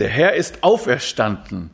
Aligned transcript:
Der 0.00 0.08
Herr 0.08 0.34
ist 0.34 0.62
auferstanden. 0.62 1.70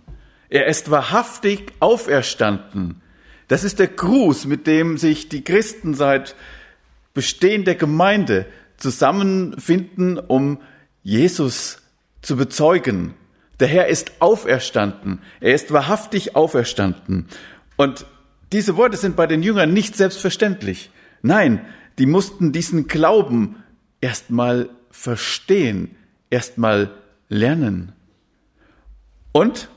Er 0.49 0.67
ist 0.67 0.91
wahrhaftig 0.91 1.73
auferstanden. 1.79 3.01
Das 3.47 3.63
ist 3.63 3.79
der 3.79 3.87
Gruß, 3.87 4.47
mit 4.47 4.67
dem 4.67 4.99
sich 4.99 5.29
die 5.29 5.45
Christen 5.45 5.95
seit 5.95 6.35
Bestehen 7.15 7.65
der 7.65 7.77
Gemeinde 7.77 8.47
zusammenfinden, 8.79 10.19
um 10.19 10.59
Jesus 11.05 11.79
zu 12.21 12.37
bezeugen. 12.37 13.15
Der 13.61 13.69
Herr 13.69 13.87
ist 13.87 14.21
auferstanden. 14.21 15.21
Er 15.41 15.55
ist 15.55 15.73
wahrhaftig 15.73 16.35
auferstanden. 16.35 17.29
Und 17.77 18.07
diese 18.53 18.77
Worte 18.77 18.97
sind 18.97 19.15
bei 19.15 19.29
den 19.29 19.45
Jüngern 19.45 19.73
nicht 19.73 19.97
selbstverständlich. 19.97 20.91
Nein, 21.23 21.65
die 21.99 22.07
mussten 22.07 22.51
diesen 22.51 22.89
Glauben 22.89 23.63
erstmal 24.01 24.69
verstehen, 24.91 25.95
erstmal 26.29 26.91
lernen. 27.29 27.93
Und 29.37 29.69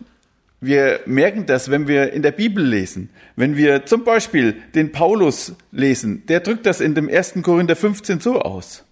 wir 0.62 1.02
merken 1.06 1.46
das, 1.46 1.70
wenn 1.70 1.90
wir 1.90 2.14
in 2.14 2.22
der 2.22 2.32
Bibel 2.32 2.66
lesen. 2.66 3.10
Wenn 3.36 3.58
wir 3.58 3.86
zum 3.86 4.06
Beispiel 4.06 4.54
den 4.74 4.94
Paulus 4.94 5.54
lesen, 5.74 6.26
der 6.28 6.40
drückt 6.40 6.66
das 6.66 6.80
in 6.80 6.96
dem 6.96 7.10
1. 7.10 7.34
Korinther 7.44 7.76
15 7.76 8.22
so 8.22 8.40
aus. 8.40 8.86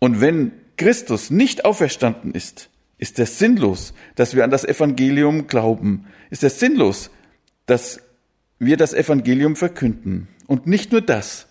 Und 0.00 0.20
wenn 0.20 0.50
Christus 0.76 1.30
nicht 1.30 1.64
auferstanden 1.64 2.32
ist, 2.32 2.68
ist 2.98 3.20
es 3.20 3.38
sinnlos, 3.38 3.94
dass 4.16 4.34
wir 4.34 4.42
an 4.42 4.50
das 4.50 4.64
Evangelium 4.64 5.46
glauben. 5.46 6.06
Ist 6.30 6.42
es 6.42 6.58
sinnlos, 6.58 7.12
dass 7.66 8.00
wir 8.58 8.76
das 8.76 8.92
Evangelium 8.92 9.54
verkünden. 9.54 10.26
Und 10.48 10.66
nicht 10.66 10.90
nur 10.90 11.00
das. 11.00 11.46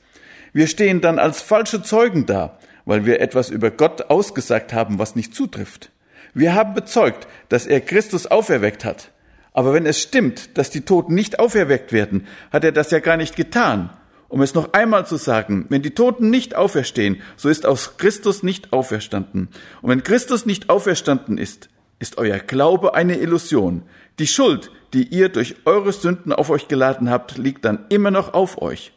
Wir 0.52 0.68
stehen 0.68 1.00
dann 1.00 1.20
als 1.20 1.42
falsche 1.42 1.84
Zeugen 1.84 2.26
da, 2.26 2.60
weil 2.84 3.06
wir 3.06 3.22
etwas 3.22 3.50
über 3.50 3.72
Gott 3.72 4.10
ausgesagt 4.10 4.74
haben, 4.74 5.00
was 5.00 5.16
nicht 5.16 5.34
zutrifft. 5.34 5.90
Wir 6.34 6.56
haben 6.56 6.74
bezeugt, 6.74 7.28
dass 7.50 7.66
er 7.66 7.82
Christus 7.82 8.28
auferweckt 8.28 8.86
hat. 8.86 9.12
Aber 9.54 9.74
wenn 9.74 9.86
es 9.86 10.02
stimmt, 10.02 10.58
dass 10.58 10.72
die 10.72 10.82
Toten 10.82 11.14
nicht 11.14 11.40
auferweckt 11.40 11.92
werden, 11.92 12.26
hat 12.52 12.64
er 12.64 12.72
das 12.72 12.92
ja 12.92 13.00
gar 13.00 13.18
nicht 13.18 13.36
getan. 13.36 13.92
Um 14.28 14.42
es 14.42 14.56
noch 14.56 14.74
einmal 14.74 15.06
zu 15.06 15.18
sagen, 15.18 15.68
wenn 15.70 15.84
die 15.84 15.94
Toten 15.94 16.32
nicht 16.32 16.56
auferstehen, 16.56 17.22
so 17.36 17.50
ist 17.50 17.68
aus 17.68 17.98
Christus 17.98 18.42
nicht 18.42 18.74
auferstanden. 18.74 19.50
Und 19.84 19.92
wenn 19.92 20.02
Christus 20.02 20.48
nicht 20.48 20.72
auferstanden 20.72 21.38
ist, 21.38 21.70
ist 22.00 22.18
euer 22.18 22.40
Glaube 22.40 22.96
eine 22.96 23.18
Illusion. 23.18 23.84
Die 24.18 24.26
Schuld, 24.26 24.72
die 24.94 25.04
ihr 25.04 25.30
durch 25.30 25.58
eure 25.66 25.94
Sünden 25.94 26.34
auf 26.34 26.50
euch 26.50 26.68
geladen 26.68 27.12
habt, 27.12 27.38
liegt 27.38 27.64
dann 27.64 27.86
immer 27.90 28.10
noch 28.10 28.34
auf 28.34 28.60
euch. 28.60 28.92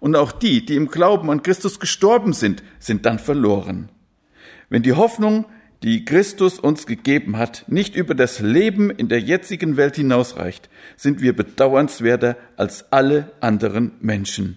Und 0.00 0.16
auch 0.16 0.32
die, 0.32 0.66
die 0.66 0.74
im 0.74 0.88
Glauben 0.88 1.30
an 1.30 1.44
Christus 1.44 1.78
gestorben 1.78 2.32
sind, 2.32 2.64
sind 2.80 3.06
dann 3.06 3.20
verloren. 3.20 3.90
Wenn 4.70 4.82
die 4.82 4.94
Hoffnung, 4.94 5.44
die 5.82 6.04
Christus 6.04 6.58
uns 6.58 6.86
gegeben 6.86 7.38
hat, 7.38 7.64
nicht 7.66 7.94
über 7.96 8.14
das 8.14 8.40
Leben 8.40 8.90
in 8.90 9.08
der 9.08 9.20
jetzigen 9.20 9.76
Welt 9.76 9.96
hinausreicht, 9.96 10.68
sind 10.96 11.22
wir 11.22 11.34
bedauernswerter 11.34 12.36
als 12.56 12.92
alle 12.92 13.32
anderen 13.40 13.92
Menschen. 14.00 14.56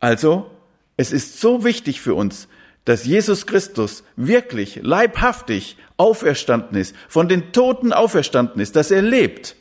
Also, 0.00 0.50
es 0.96 1.12
ist 1.12 1.40
so 1.40 1.64
wichtig 1.64 2.00
für 2.00 2.14
uns, 2.14 2.48
dass 2.84 3.04
Jesus 3.04 3.46
Christus 3.46 4.02
wirklich 4.16 4.80
leibhaftig 4.82 5.76
auferstanden 5.96 6.78
ist, 6.78 6.96
von 7.08 7.28
den 7.28 7.52
Toten 7.52 7.92
auferstanden 7.92 8.60
ist, 8.60 8.74
dass 8.74 8.90
er 8.90 9.02
lebt. 9.02 9.54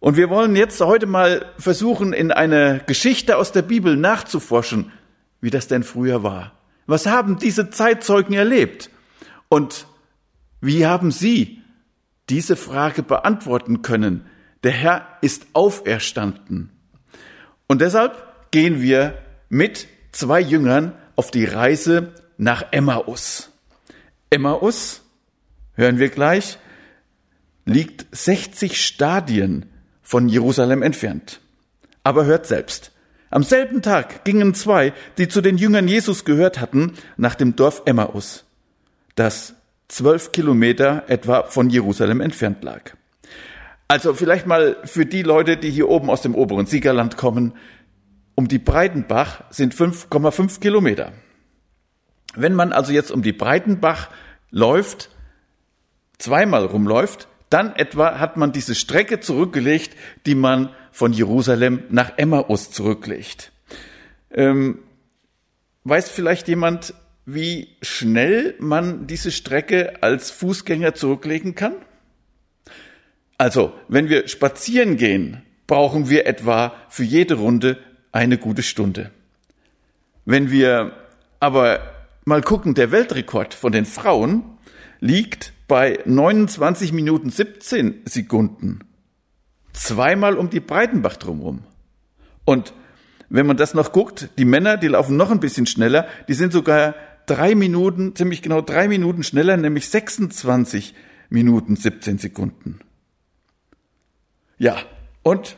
Und 0.00 0.16
wir 0.16 0.30
wollen 0.30 0.56
jetzt 0.56 0.80
heute 0.80 1.06
mal 1.06 1.46
versuchen, 1.58 2.12
in 2.12 2.32
einer 2.32 2.80
Geschichte 2.80 3.36
aus 3.36 3.52
der 3.52 3.62
Bibel 3.62 3.96
nachzuforschen, 3.96 4.90
wie 5.40 5.50
das 5.50 5.68
denn 5.68 5.84
früher 5.84 6.24
war. 6.24 6.52
Was 6.86 7.06
haben 7.06 7.38
diese 7.38 7.70
Zeitzeugen 7.70 8.34
erlebt? 8.34 8.90
Und 9.52 9.86
wie 10.62 10.86
haben 10.86 11.10
sie 11.10 11.60
diese 12.30 12.56
Frage 12.56 13.02
beantworten 13.02 13.82
können? 13.82 14.24
Der 14.62 14.70
Herr 14.70 15.06
ist 15.20 15.46
auferstanden. 15.52 16.70
Und 17.66 17.82
deshalb 17.82 18.50
gehen 18.50 18.80
wir 18.80 19.18
mit 19.50 19.88
zwei 20.10 20.40
Jüngern 20.40 20.94
auf 21.16 21.30
die 21.30 21.44
Reise 21.44 22.14
nach 22.38 22.64
Emmaus. 22.70 23.50
Emmaus, 24.30 25.02
hören 25.74 25.98
wir 25.98 26.08
gleich, 26.08 26.56
liegt 27.66 28.06
60 28.10 28.82
Stadien 28.82 29.66
von 30.00 30.30
Jerusalem 30.30 30.80
entfernt. 30.80 31.42
Aber 32.04 32.24
hört 32.24 32.46
selbst. 32.46 32.90
Am 33.28 33.42
selben 33.42 33.82
Tag 33.82 34.24
gingen 34.24 34.54
zwei, 34.54 34.94
die 35.18 35.28
zu 35.28 35.42
den 35.42 35.58
Jüngern 35.58 35.88
Jesus 35.88 36.24
gehört 36.24 36.58
hatten, 36.58 36.94
nach 37.18 37.34
dem 37.34 37.54
Dorf 37.54 37.82
Emmaus 37.84 38.46
das 39.14 39.54
zwölf 39.88 40.32
Kilometer 40.32 41.04
etwa 41.08 41.44
von 41.44 41.70
Jerusalem 41.70 42.20
entfernt 42.20 42.64
lag. 42.64 42.92
Also 43.88 44.14
vielleicht 44.14 44.46
mal 44.46 44.76
für 44.84 45.04
die 45.04 45.22
Leute, 45.22 45.56
die 45.58 45.70
hier 45.70 45.88
oben 45.88 46.08
aus 46.08 46.22
dem 46.22 46.34
oberen 46.34 46.66
Siegerland 46.66 47.16
kommen, 47.16 47.52
um 48.34 48.48
die 48.48 48.58
Breitenbach 48.58 49.44
sind 49.50 49.74
5,5 49.74 50.60
Kilometer. 50.60 51.12
Wenn 52.34 52.54
man 52.54 52.72
also 52.72 52.92
jetzt 52.92 53.10
um 53.10 53.22
die 53.22 53.34
Breitenbach 53.34 54.08
läuft, 54.50 55.10
zweimal 56.18 56.64
rumläuft, 56.64 57.28
dann 57.50 57.76
etwa 57.76 58.18
hat 58.18 58.38
man 58.38 58.52
diese 58.52 58.74
Strecke 58.74 59.20
zurückgelegt, 59.20 59.94
die 60.24 60.34
man 60.34 60.70
von 60.90 61.12
Jerusalem 61.12 61.82
nach 61.90 62.16
Emmaus 62.16 62.70
zurücklegt. 62.70 63.52
Ähm, 64.30 64.78
weiß 65.84 66.08
vielleicht 66.08 66.48
jemand, 66.48 66.94
wie 67.24 67.68
schnell 67.82 68.54
man 68.58 69.06
diese 69.06 69.30
Strecke 69.30 70.02
als 70.02 70.30
Fußgänger 70.30 70.94
zurücklegen 70.94 71.54
kann? 71.54 71.74
Also, 73.38 73.72
wenn 73.88 74.08
wir 74.08 74.28
spazieren 74.28 74.96
gehen, 74.96 75.42
brauchen 75.66 76.08
wir 76.08 76.26
etwa 76.26 76.74
für 76.88 77.04
jede 77.04 77.34
Runde 77.34 77.78
eine 78.10 78.38
gute 78.38 78.62
Stunde. 78.62 79.10
Wenn 80.24 80.50
wir 80.50 80.92
aber 81.40 81.80
mal 82.24 82.42
gucken, 82.42 82.74
der 82.74 82.92
Weltrekord 82.92 83.54
von 83.54 83.72
den 83.72 83.84
Frauen 83.84 84.44
liegt 85.00 85.52
bei 85.66 85.98
29 86.04 86.92
Minuten 86.92 87.30
17 87.30 88.02
Sekunden. 88.04 88.80
Zweimal 89.72 90.36
um 90.36 90.50
die 90.50 90.60
Breitenbach 90.60 91.16
drumherum. 91.16 91.64
Und 92.44 92.74
wenn 93.28 93.46
man 93.46 93.56
das 93.56 93.72
noch 93.74 93.92
guckt, 93.92 94.28
die 94.36 94.44
Männer, 94.44 94.76
die 94.76 94.88
laufen 94.88 95.16
noch 95.16 95.30
ein 95.30 95.40
bisschen 95.40 95.66
schneller, 95.66 96.06
die 96.28 96.34
sind 96.34 96.52
sogar 96.52 96.94
drei 97.32 97.54
Minuten, 97.54 98.14
ziemlich 98.14 98.42
genau 98.42 98.60
drei 98.60 98.88
Minuten 98.88 99.22
schneller, 99.22 99.56
nämlich 99.56 99.88
26 99.88 100.94
Minuten 101.30 101.76
17 101.76 102.18
Sekunden. 102.18 102.80
Ja, 104.58 104.76
und 105.22 105.56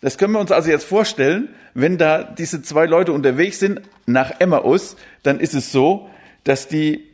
das 0.00 0.16
können 0.16 0.32
wir 0.32 0.40
uns 0.40 0.52
also 0.52 0.70
jetzt 0.70 0.86
vorstellen, 0.86 1.50
wenn 1.74 1.98
da 1.98 2.22
diese 2.24 2.62
zwei 2.62 2.86
Leute 2.86 3.12
unterwegs 3.12 3.58
sind 3.58 3.82
nach 4.06 4.40
Emmaus, 4.40 4.96
dann 5.22 5.38
ist 5.38 5.52
es 5.52 5.70
so, 5.70 6.08
dass 6.44 6.66
die 6.66 7.04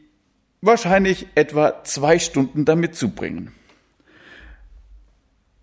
wahrscheinlich 0.60 1.26
etwa 1.34 1.82
zwei 1.82 2.20
Stunden 2.20 2.64
damit 2.64 2.94
zubringen. 2.94 3.50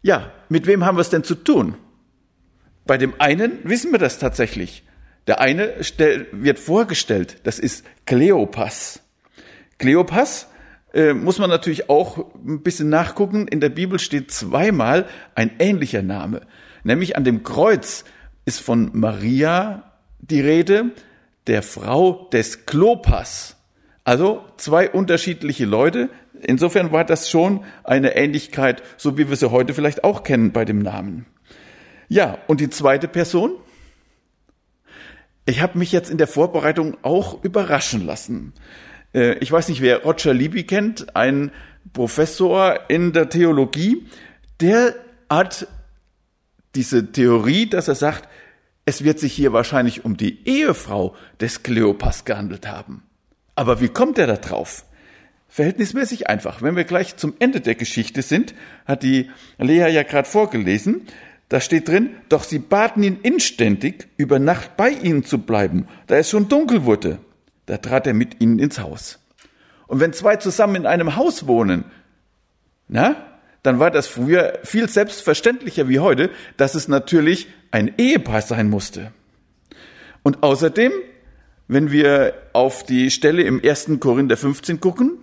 Ja, 0.01 0.31
mit 0.49 0.67
wem 0.67 0.85
haben 0.85 0.97
wir 0.97 1.01
es 1.01 1.09
denn 1.09 1.23
zu 1.23 1.35
tun? 1.35 1.75
Bei 2.85 2.97
dem 2.97 3.13
einen 3.19 3.59
wissen 3.63 3.91
wir 3.93 3.99
das 3.99 4.19
tatsächlich. 4.19 4.83
Der 5.29 5.39
eine 5.39 5.75
wird 6.31 6.57
vorgestellt, 6.57 7.37
das 7.43 7.59
ist 7.59 7.85
Kleopas. 8.07 9.01
Kleopas 9.77 10.47
äh, 10.91 11.13
muss 11.13 11.37
man 11.37 11.51
natürlich 11.51 11.87
auch 11.87 12.33
ein 12.33 12.63
bisschen 12.63 12.89
nachgucken. 12.89 13.47
In 13.47 13.59
der 13.59 13.69
Bibel 13.69 13.99
steht 13.99 14.31
zweimal 14.31 15.05
ein 15.35 15.51
ähnlicher 15.59 16.01
Name. 16.01 16.41
Nämlich 16.83 17.15
an 17.15 17.25
dem 17.25 17.43
Kreuz 17.43 18.05
ist 18.45 18.59
von 18.59 18.89
Maria 18.93 19.93
die 20.17 20.41
Rede, 20.41 20.93
der 21.45 21.61
Frau 21.61 22.27
des 22.33 22.65
Klopas. 22.65 23.55
Also 24.03 24.43
zwei 24.57 24.89
unterschiedliche 24.89 25.65
Leute. 25.65 26.09
Insofern 26.41 26.91
war 26.91 27.05
das 27.05 27.29
schon 27.29 27.63
eine 27.83 28.15
Ähnlichkeit, 28.15 28.81
so 28.97 29.15
wie 29.15 29.29
wir 29.29 29.35
sie 29.35 29.51
heute 29.51 29.75
vielleicht 29.75 30.03
auch 30.03 30.23
kennen 30.23 30.53
bei 30.53 30.65
dem 30.65 30.79
Namen. 30.79 31.27
Ja, 32.07 32.39
und 32.47 32.61
die 32.61 32.71
zweite 32.71 33.07
Person? 33.07 33.51
Ich 35.49 35.61
habe 35.61 35.79
mich 35.79 35.91
jetzt 35.91 36.11
in 36.11 36.19
der 36.19 36.27
Vorbereitung 36.27 36.95
auch 37.01 37.43
überraschen 37.43 38.05
lassen. 38.05 38.53
Äh, 39.15 39.39
ich 39.39 39.51
weiß 39.51 39.67
nicht, 39.69 39.81
wer 39.81 40.03
Roger 40.03 40.31
Libby 40.31 40.63
kennt, 40.63 41.15
ein 41.15 41.51
Professor 41.91 42.81
in 42.87 43.13
der 43.13 43.29
Theologie, 43.29 44.05
der 44.61 44.93
hat 45.27 45.67
diese 46.75 47.11
Theorie, 47.11 47.67
dass 47.67 47.87
er 47.87 47.95
sagt, 47.95 48.29
es 48.85 49.03
wird 49.03 49.19
sich 49.19 49.33
hier 49.33 49.51
wahrscheinlich 49.51 50.05
um 50.05 50.17
die 50.17 50.47
Ehefrau 50.47 51.15
des 51.41 51.63
Kleopas 51.63 52.25
gehandelt 52.25 52.67
haben. 52.67 53.01
Aber 53.55 53.81
wie 53.81 53.89
kommt 53.89 54.19
er 54.19 54.27
da 54.27 54.37
drauf? 54.37 54.85
Verhältnismäßig 55.47 56.29
einfach. 56.29 56.61
Wenn 56.61 56.75
wir 56.75 56.83
gleich 56.83 57.17
zum 57.17 57.33
Ende 57.39 57.59
der 57.59 57.73
Geschichte 57.73 58.21
sind, 58.21 58.53
hat 58.85 59.01
die 59.01 59.31
Lea 59.57 59.89
ja 59.89 60.03
gerade 60.03 60.29
vorgelesen, 60.29 61.07
da 61.49 61.59
steht 61.59 61.87
drin, 61.87 62.11
doch 62.29 62.43
sie 62.43 62.59
baten 62.59 63.01
ihn 63.01 63.19
inständig, 63.23 64.07
über 64.17 64.37
Nacht 64.37 64.77
bei 64.77 64.89
ihnen 64.89 65.23
zu 65.23 65.39
bleiben, 65.39 65.87
da 66.07 66.15
es 66.15 66.29
schon 66.29 66.47
dunkel 66.47 66.85
wurde. 66.85 67.17
Da 67.65 67.77
trat 67.77 68.07
er 68.07 68.13
mit 68.13 68.39
ihnen 68.39 68.59
ins 68.59 68.79
Haus. 68.79 69.19
Und 69.87 69.99
wenn 69.99 70.13
zwei 70.13 70.35
zusammen 70.35 70.75
in 70.75 70.85
einem 70.85 71.15
Haus 71.15 71.47
wohnen, 71.47 71.85
na, 72.87 73.15
dann 73.63 73.79
war 73.79 73.91
das 73.91 74.07
früher 74.07 74.59
viel 74.63 74.87
selbstverständlicher 74.87 75.89
wie 75.89 75.99
heute, 75.99 76.29
dass 76.57 76.75
es 76.75 76.87
natürlich 76.87 77.47
ein 77.71 77.93
Ehepaar 77.97 78.41
sein 78.41 78.69
musste. 78.69 79.11
Und 80.21 80.43
außerdem, 80.43 80.91
wenn 81.67 81.91
wir 81.91 82.33
auf 82.53 82.83
die 82.83 83.09
Stelle 83.09 83.41
im 83.43 83.61
1. 83.63 83.91
Korinther 83.99 84.37
15 84.37 84.79
gucken, 84.79 85.17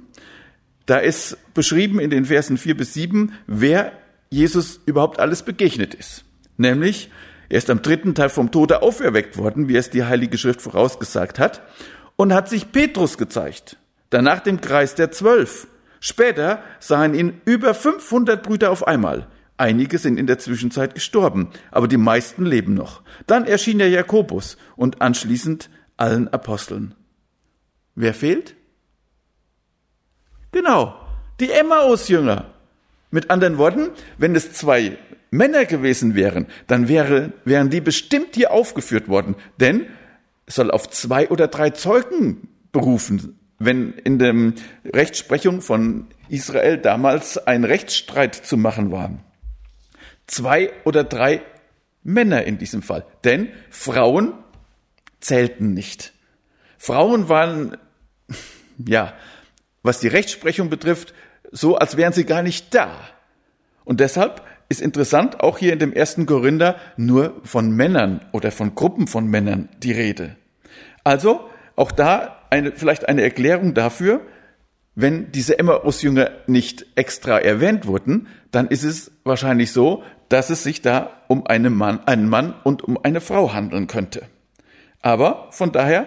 da 0.87 0.99
ist 0.99 1.37
beschrieben 1.55 1.99
in 2.01 2.11
den 2.11 2.27
Versen 2.27 2.59
4 2.59 2.77
bis 2.77 2.95
7, 2.95 3.33
wer 3.47 3.93
Jesus 4.31 4.81
überhaupt 4.87 5.19
alles 5.21 5.43
begegnet 5.43 5.95
ist. 5.95 6.25
Nämlich, 6.57 7.11
er 7.49 7.59
ist 7.59 7.71
am 7.71 7.83
dritten 7.83 8.15
Tag 8.15 8.31
vom 8.31 8.51
Tode 8.51 8.83
auferweckt 8.83 9.37
worden, 9.37 9.69
wie 9.69 9.77
es 9.77 9.91
die 9.91 10.05
Heilige 10.05 10.39
Schrift 10.39 10.63
vorausgesagt 10.63 11.39
hat, 11.39 11.63
und 12.17 12.33
hat 12.33 12.49
sich 12.49 12.73
Petrus 12.73 13.19
gezeigt, 13.19 13.77
danach 14.11 14.41
dem 14.41 14.61
Kreis 14.61 14.95
der 14.95 15.13
Zwölf. 15.13 15.69
Später 16.01 16.61
sahen 16.81 17.15
ihn 17.15 17.41
über 17.45 17.75
500 17.75 18.43
Brüder 18.43 18.71
auf 18.71 18.87
einmal. 18.87 19.29
Einige 19.59 19.99
sind 19.99 20.19
in 20.19 20.27
der 20.27 20.39
Zwischenzeit 20.39 20.95
gestorben, 20.95 21.51
aber 21.71 21.89
die 21.89 21.97
meisten 21.97 22.45
leben 22.45 22.75
noch. 22.75 23.03
Dann 23.27 23.47
erschien 23.47 23.81
er 23.81 23.89
Jakobus 23.89 24.57
und 24.77 25.01
anschließend 25.01 25.71
allen 25.97 26.29
Aposteln. 26.29 26.95
Wer 27.95 28.13
fehlt? 28.13 28.55
Genau, 30.53 30.95
die 31.41 31.51
Emmaus-Jünger. 31.51 32.53
Mit 33.11 33.31
anderen 33.31 33.59
Worten, 33.59 33.91
wenn 34.19 34.35
es 34.35 34.53
zwei 34.53 34.99
Männer 35.31 35.65
gewesen 35.65 36.15
wären, 36.15 36.47
dann 36.67 36.89
wäre, 36.89 37.33
wären 37.45 37.71
die 37.71 37.81
bestimmt 37.81 38.35
hier 38.35 38.53
aufgeführt 38.53 39.09
worden, 39.09 39.37
denn 39.61 39.87
es 40.47 40.57
soll 40.57 40.71
auf 40.71 40.89
zwei 40.91 41.29
oder 41.29 41.49
drei 41.49 41.71
Zeugen 41.71 42.49
berufen, 42.73 43.39
wenn 43.59 43.93
in 43.93 44.19
der 44.19 44.53
Rechtsprechung 44.85 45.61
von 45.61 46.09
Israel 46.29 46.79
damals 46.79 47.39
ein 47.39 47.65
Rechtsstreit 47.65 48.35
zu 48.35 48.57
machen 48.57 48.93
war. 48.93 49.19
Zwei 50.27 50.73
oder 50.85 51.05
drei 51.05 51.43
Männer 52.03 52.45
in 52.45 52.59
diesem 52.59 52.83
Fall, 52.83 53.05
denn 53.25 53.49
Frauen 53.71 54.35
zählten 55.21 55.75
nicht. 55.75 56.13
Frauen 56.79 57.29
waren, 57.29 57.77
ja, 58.87 59.15
was 59.83 60.01
die 60.01 60.09
Rechtsprechung 60.09 60.69
betrifft, 60.69 61.15
so 61.53 61.77
als 61.77 61.97
wären 61.97 62.13
sie 62.13 62.25
gar 62.25 62.43
nicht 62.43 62.75
da. 62.75 62.91
Und 63.85 64.01
deshalb 64.01 64.43
ist 64.69 64.81
interessant, 64.81 65.41
auch 65.41 65.59
hier 65.59 65.73
in 65.73 65.79
dem 65.79 65.93
ersten 65.93 66.27
Korinther 66.27 66.77
nur 66.97 67.41
von 67.45 67.71
Männern 67.71 68.25
oder 68.33 68.51
von 68.51 68.75
Gruppen 68.75 69.07
von 69.07 69.27
Männern 69.27 69.69
die 69.79 69.93
Rede. 69.93 70.37
Also 71.05 71.49
auch 71.77 71.93
da 71.93 72.43
eine, 72.51 72.73
vielleicht 72.73 73.09
eine 73.09 73.23
Erklärung 73.23 73.75
dafür, 73.75 74.23
wenn 74.97 75.31
diese 75.31 75.59
Emmaus-Jünger 75.59 76.31
nicht 76.47 76.87
extra 76.97 77.39
erwähnt 77.39 77.87
wurden, 77.87 78.29
dann 78.51 78.67
ist 78.67 78.83
es 78.83 79.13
wahrscheinlich 79.25 79.71
so, 79.71 80.03
dass 80.31 80.51
es 80.51 80.63
sich 80.63 80.81
da 80.81 81.23
um 81.29 81.47
einen 81.47 81.75
Mann, 81.75 82.01
einen 82.07 82.29
Mann 82.29 82.55
und 82.65 82.83
um 82.83 82.99
eine 83.05 83.21
Frau 83.21 83.53
handeln 83.53 83.87
könnte. 83.87 84.23
Aber 85.03 85.49
von 85.51 85.71
daher, 85.71 86.07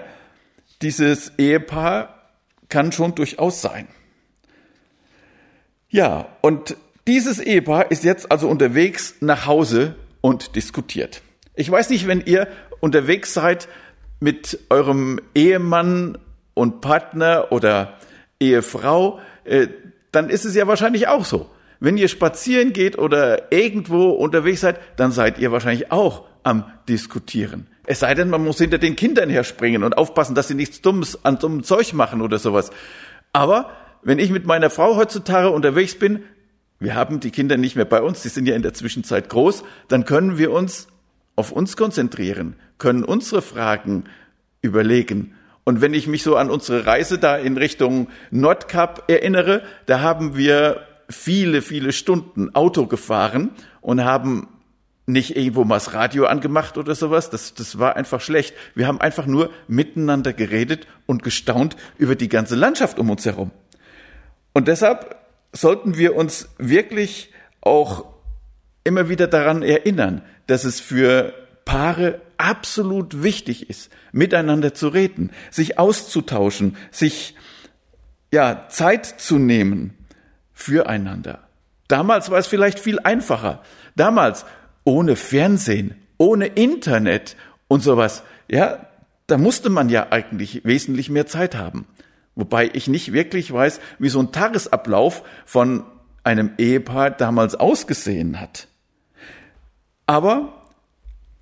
dieses 0.82 1.34
Ehepaar 1.38 2.16
kann 2.68 2.92
schon 2.92 3.16
durchaus 3.16 3.62
sein. 3.62 3.88
Ja, 5.90 6.28
und 6.42 6.78
dieses 7.08 7.40
Ehepaar 7.40 7.90
ist 7.90 8.04
jetzt 8.04 8.32
also 8.32 8.48
unterwegs 8.48 9.16
nach 9.22 9.48
Hause 9.48 9.96
und 10.22 10.56
diskutiert. 10.56 11.22
Ich 11.56 11.70
weiß 11.70 11.90
nicht, 11.90 12.08
wenn 12.08 12.22
ihr 12.22 12.48
unterwegs 12.80 13.34
seid 13.34 13.68
mit 14.20 14.60
eurem 14.70 15.20
Ehemann 15.34 16.18
und 16.54 16.82
Partner 16.82 17.48
oder 17.52 17.98
Ehefrau, 18.40 19.20
äh, 19.46 19.68
dann 20.12 20.30
ist 20.30 20.46
es 20.46 20.56
ja 20.56 20.68
wahrscheinlich 20.68 21.08
auch 21.08 21.26
so. 21.26 21.50
Wenn 21.80 21.98
ihr 21.98 22.08
spazieren 22.08 22.74
geht 22.74 22.98
oder 22.98 23.52
irgendwo 23.52 24.10
unterwegs 24.10 24.62
seid, 24.62 24.80
dann 24.98 25.12
seid 25.12 25.40
ihr 25.40 25.52
wahrscheinlich 25.52 25.92
auch 25.92 26.26
am 26.44 26.66
Diskutieren. 26.88 27.68
Es 27.86 28.02
sei 28.02 28.14
denn, 28.14 28.30
man 28.30 28.44
muss 28.44 28.60
hinter 28.60 28.78
den 28.78 28.96
Kindern 28.96 29.30
herspringen 29.30 29.84
und 29.84 29.98
aufpassen, 29.98 30.36
dass 30.36 30.48
sie 30.48 30.56
nichts 30.56 30.82
Dummes 30.82 31.26
an 31.26 31.40
dummem 31.40 31.64
Zeug 31.64 31.94
machen 31.94 32.22
oder 32.22 32.38
sowas. 32.38 32.70
Aber 33.34 33.72
wenn 34.02 34.20
ich 34.20 34.32
mit 34.32 34.46
meiner 34.46 34.70
Frau 34.70 34.96
heutzutage 34.96 35.50
unterwegs 35.50 35.96
bin, 35.96 36.24
wir 36.80 36.96
haben 36.96 37.20
die 37.20 37.32
Kinder 37.32 37.58
nicht 37.58 37.76
mehr 37.76 37.86
bei 37.86 38.02
uns, 38.02 38.22
die 38.22 38.30
sind 38.30 38.48
ja 38.48 38.56
in 38.56 38.62
der 38.62 38.74
Zwischenzeit 38.74 39.30
groß, 39.30 39.64
dann 39.90 40.06
können 40.06 40.38
wir 40.38 40.52
uns 40.52 40.88
auf 41.36 41.52
uns 41.52 41.76
konzentrieren, 41.76 42.56
können 42.78 43.04
unsere 43.04 43.42
Fragen 43.42 44.06
überlegen. 44.62 45.36
Und 45.66 45.82
wenn 45.82 45.94
ich 45.94 46.08
mich 46.08 46.24
so 46.24 46.36
an 46.36 46.50
unsere 46.50 46.86
Reise 46.86 47.20
da 47.20 47.38
in 47.38 47.58
Richtung 47.58 48.08
Nordkap 48.32 49.04
erinnere, 49.08 49.62
da 49.86 50.00
haben 50.00 50.36
wir 50.36 50.82
viele, 51.10 51.62
viele 51.62 51.92
Stunden 51.92 52.56
Auto 52.56 52.88
gefahren 52.88 53.52
und 53.82 54.04
haben 54.04 54.48
nicht 55.06 55.36
irgendwo 55.36 55.64
mal 55.64 55.76
das 55.76 55.94
Radio 55.94 56.26
angemacht 56.26 56.78
oder 56.78 56.96
sowas. 56.96 57.30
Das, 57.30 57.54
das 57.54 57.80
war 57.80 57.96
einfach 57.96 58.22
schlecht. 58.22 58.54
Wir 58.76 58.88
haben 58.88 59.02
einfach 59.02 59.26
nur 59.26 59.50
miteinander 59.68 60.34
geredet 60.34 60.88
und 61.08 61.24
gestaunt 61.24 61.76
über 61.98 62.16
die 62.16 62.30
ganze 62.30 62.56
Landschaft 62.56 63.00
um 63.00 63.10
uns 63.10 63.26
herum. 63.26 63.52
Und 64.54 64.68
deshalb 64.68 65.16
sollten 65.52 65.98
wir 65.98 66.16
uns 66.16 66.50
wirklich 66.58 67.34
auch 67.62 68.06
immer 68.84 69.10
wieder 69.10 69.28
daran 69.28 69.62
erinnern, 69.62 70.22
dass 70.48 70.64
es 70.64 70.80
für 70.80 71.34
Paare 71.66 72.22
absolut 72.38 73.22
wichtig 73.22 73.70
ist, 73.70 73.92
miteinander 74.12 74.74
zu 74.74 74.88
reden, 74.88 75.32
sich 75.52 75.78
auszutauschen, 75.78 76.78
sich 76.90 77.36
ja 78.32 78.68
Zeit 78.70 79.06
zu 79.06 79.38
nehmen 79.38 79.98
füreinander. 80.54 81.40
Damals 81.88 82.30
war 82.32 82.40
es 82.40 82.48
vielleicht 82.48 82.80
viel 82.80 83.00
einfacher. 83.00 83.62
Damals 83.96 84.46
ohne 84.84 85.16
Fernsehen, 85.16 85.96
ohne 86.18 86.48
Internet 86.48 87.36
und 87.68 87.82
sowas. 87.82 88.24
Ja, 88.48 88.88
da 89.28 89.38
musste 89.38 89.70
man 89.70 89.90
ja 89.90 90.12
eigentlich 90.12 90.66
wesentlich 90.66 91.10
mehr 91.10 91.28
Zeit 91.28 91.56
haben. 91.56 91.86
Wobei 92.40 92.70
ich 92.72 92.88
nicht 92.88 93.12
wirklich 93.12 93.52
weiß, 93.52 93.82
wie 94.00 94.08
so 94.08 94.22
ein 94.22 94.32
Tagesablauf 94.32 95.24
von 95.46 95.84
einem 96.24 96.52
Ehepaar 96.58 97.12
damals 97.12 97.56
ausgesehen 97.56 98.40
hat. 98.40 98.70
Aber 100.06 100.54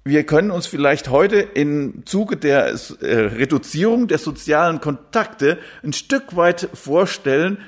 wir 0.03 0.25
können 0.25 0.49
uns 0.49 0.65
vielleicht 0.65 1.09
heute 1.09 1.35
im 1.37 2.03
Zuge 2.07 2.35
der 2.35 2.73
äh, 3.01 3.15
Reduzierung 3.15 4.07
der 4.07 4.17
sozialen 4.17 4.81
Kontakte 4.81 5.59
ein 5.83 5.93
Stück 5.93 6.35
weit 6.35 6.67
vorstellen, 6.73 7.59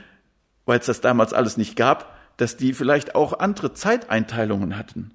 weil 0.66 0.80
es 0.80 0.88
das 0.88 1.00
damals 1.00 1.32
alles 1.32 1.56
nicht 1.56 1.76
gab, 1.76 2.18
dass 2.38 2.58
die 2.58 2.74
vielleicht 2.74 3.14
auch 3.14 3.38
andere 3.38 3.76
Zeiteinteilungen 3.76 4.76
hatten. 4.76 5.12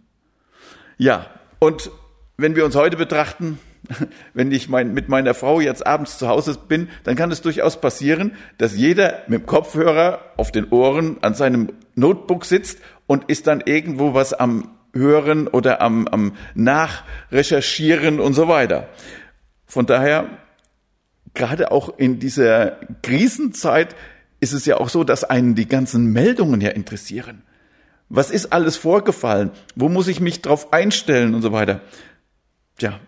Ja, 0.99 1.26
und 1.59 1.90
wenn 2.37 2.54
wir 2.54 2.64
uns 2.64 2.76
heute 2.76 2.97
betrachten, 2.97 3.59
wenn 4.34 4.52
ich 4.52 4.68
mein, 4.68 4.94
mit 4.94 5.08
meiner 5.08 5.34
Frau 5.34 5.60
jetzt 5.60 5.86
abends 5.86 6.18
zu 6.18 6.28
Hause 6.28 6.56
bin, 6.68 6.88
dann 7.04 7.16
kann 7.16 7.30
es 7.30 7.42
durchaus 7.42 7.80
passieren, 7.80 8.32
dass 8.58 8.76
jeder 8.76 9.22
mit 9.26 9.42
dem 9.42 9.46
Kopfhörer 9.46 10.20
auf 10.36 10.52
den 10.52 10.68
Ohren 10.70 11.18
an 11.22 11.34
seinem 11.34 11.72
Notebook 11.94 12.44
sitzt 12.44 12.78
und 13.06 13.24
ist 13.28 13.46
dann 13.46 13.62
irgendwo 13.64 14.14
was 14.14 14.32
am 14.32 14.70
Hören 14.92 15.48
oder 15.48 15.82
am, 15.82 16.06
am 16.08 16.36
Nachrecherchieren 16.54 18.20
und 18.20 18.34
so 18.34 18.48
weiter. 18.48 18.88
Von 19.66 19.86
daher, 19.86 20.28
gerade 21.34 21.72
auch 21.72 21.98
in 21.98 22.20
dieser 22.20 22.78
Krisenzeit 23.02 23.96
ist 24.40 24.52
es 24.52 24.66
ja 24.66 24.76
auch 24.76 24.88
so, 24.88 25.04
dass 25.04 25.24
einen 25.24 25.54
die 25.54 25.66
ganzen 25.66 26.12
Meldungen 26.12 26.60
ja 26.60 26.70
interessieren. 26.70 27.42
Was 28.08 28.30
ist 28.30 28.52
alles 28.52 28.76
vorgefallen? 28.76 29.50
Wo 29.74 29.88
muss 29.88 30.06
ich 30.06 30.20
mich 30.20 30.42
drauf 30.42 30.72
einstellen 30.72 31.34
und 31.34 31.42
so 31.42 31.52
weiter? 31.52 31.80
Tja, 32.78 33.00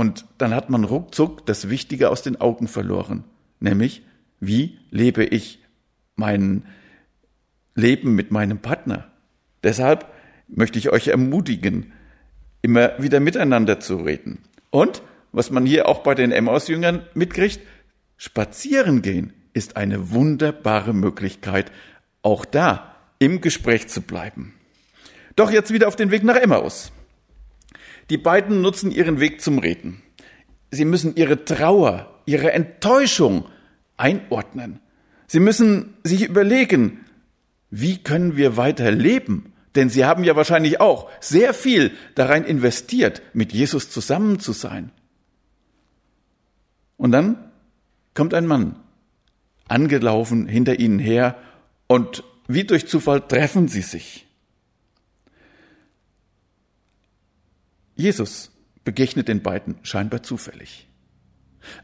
und 0.00 0.24
dann 0.38 0.54
hat 0.54 0.70
man 0.70 0.84
ruckzuck 0.84 1.44
das 1.44 1.68
Wichtige 1.68 2.08
aus 2.08 2.22
den 2.22 2.40
Augen 2.40 2.68
verloren, 2.68 3.24
nämlich 3.60 4.00
wie 4.40 4.78
lebe 4.88 5.24
ich 5.26 5.62
mein 6.16 6.62
Leben 7.74 8.14
mit 8.14 8.30
meinem 8.30 8.60
Partner. 8.60 9.10
Deshalb 9.62 10.10
möchte 10.48 10.78
ich 10.78 10.88
euch 10.88 11.08
ermutigen, 11.08 11.92
immer 12.62 12.92
wieder 12.98 13.20
miteinander 13.20 13.78
zu 13.78 13.96
reden. 13.96 14.38
Und 14.70 15.02
was 15.32 15.50
man 15.50 15.66
hier 15.66 15.86
auch 15.86 15.98
bei 15.98 16.14
den 16.14 16.32
Emmaus-Jüngern 16.32 17.02
mitkriegt, 17.12 17.60
spazieren 18.16 19.02
gehen 19.02 19.34
ist 19.52 19.76
eine 19.76 20.12
wunderbare 20.12 20.94
Möglichkeit, 20.94 21.70
auch 22.22 22.46
da 22.46 22.96
im 23.18 23.42
Gespräch 23.42 23.88
zu 23.88 24.00
bleiben. 24.00 24.54
Doch 25.36 25.50
jetzt 25.50 25.74
wieder 25.74 25.88
auf 25.88 25.96
den 25.96 26.10
Weg 26.10 26.24
nach 26.24 26.36
Emmaus. 26.36 26.90
Die 28.10 28.18
beiden 28.18 28.60
nutzen 28.60 28.90
ihren 28.90 29.20
Weg 29.20 29.40
zum 29.40 29.58
Reden. 29.58 30.02
Sie 30.70 30.84
müssen 30.84 31.16
ihre 31.16 31.44
Trauer, 31.44 32.22
ihre 32.26 32.52
Enttäuschung 32.52 33.46
einordnen. 33.96 34.80
Sie 35.28 35.40
müssen 35.40 35.94
sich 36.02 36.28
überlegen, 36.28 37.04
wie 37.70 37.98
können 37.98 38.36
wir 38.36 38.56
weiter 38.56 38.90
leben? 38.90 39.52
Denn 39.76 39.88
sie 39.88 40.04
haben 40.04 40.24
ja 40.24 40.34
wahrscheinlich 40.34 40.80
auch 40.80 41.08
sehr 41.20 41.54
viel 41.54 41.92
darein 42.16 42.44
investiert, 42.44 43.22
mit 43.32 43.52
Jesus 43.52 43.90
zusammen 43.90 44.40
zu 44.40 44.52
sein. 44.52 44.90
Und 46.96 47.12
dann 47.12 47.50
kommt 48.14 48.34
ein 48.34 48.46
Mann, 48.46 48.74
angelaufen 49.68 50.48
hinter 50.48 50.80
ihnen 50.80 50.98
her 50.98 51.36
und 51.86 52.24
wie 52.48 52.64
durch 52.64 52.88
Zufall 52.88 53.20
treffen 53.20 53.68
sie 53.68 53.82
sich. 53.82 54.26
Jesus 58.00 58.50
begegnet 58.84 59.28
den 59.28 59.42
beiden 59.42 59.76
scheinbar 59.82 60.22
zufällig. 60.22 60.88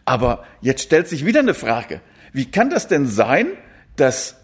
Aber 0.05 0.45
jetzt 0.61 0.83
stellt 0.83 1.09
sich 1.09 1.25
wieder 1.25 1.41
eine 1.41 1.55
Frage. 1.55 2.01
Wie 2.33 2.51
kann 2.51 2.71
das 2.71 2.89
denn 2.89 3.07
sein, 3.07 3.47
dass 3.97 4.37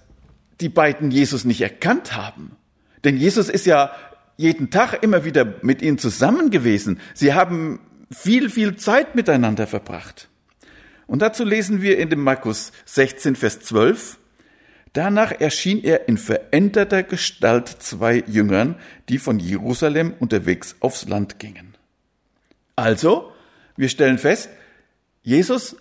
die 0.60 0.68
beiden 0.68 1.10
Jesus 1.10 1.44
nicht 1.44 1.60
erkannt 1.60 2.14
haben? 2.14 2.56
Denn 3.04 3.16
Jesus 3.16 3.48
ist 3.48 3.66
ja 3.66 3.92
jeden 4.36 4.70
Tag 4.70 5.02
immer 5.02 5.24
wieder 5.24 5.54
mit 5.62 5.82
ihnen 5.82 5.98
zusammen 5.98 6.50
gewesen. 6.50 7.00
Sie 7.14 7.34
haben 7.34 7.80
viel, 8.10 8.50
viel 8.50 8.76
Zeit 8.76 9.14
miteinander 9.14 9.66
verbracht. 9.66 10.28
Und 11.06 11.22
dazu 11.22 11.44
lesen 11.44 11.82
wir 11.82 11.98
in 11.98 12.10
dem 12.10 12.20
Markus 12.20 12.72
16, 12.86 13.36
Vers 13.36 13.60
12. 13.60 14.18
Danach 14.92 15.32
erschien 15.40 15.82
er 15.82 16.08
in 16.08 16.18
veränderter 16.18 17.02
Gestalt 17.02 17.68
zwei 17.68 18.22
Jüngern, 18.26 18.76
die 19.08 19.18
von 19.18 19.38
Jerusalem 19.38 20.14
unterwegs 20.18 20.76
aufs 20.80 21.08
Land 21.08 21.38
gingen. 21.38 21.76
Also, 22.76 23.32
wir 23.76 23.88
stellen 23.88 24.18
fest, 24.18 24.50
Jesus 25.22 25.76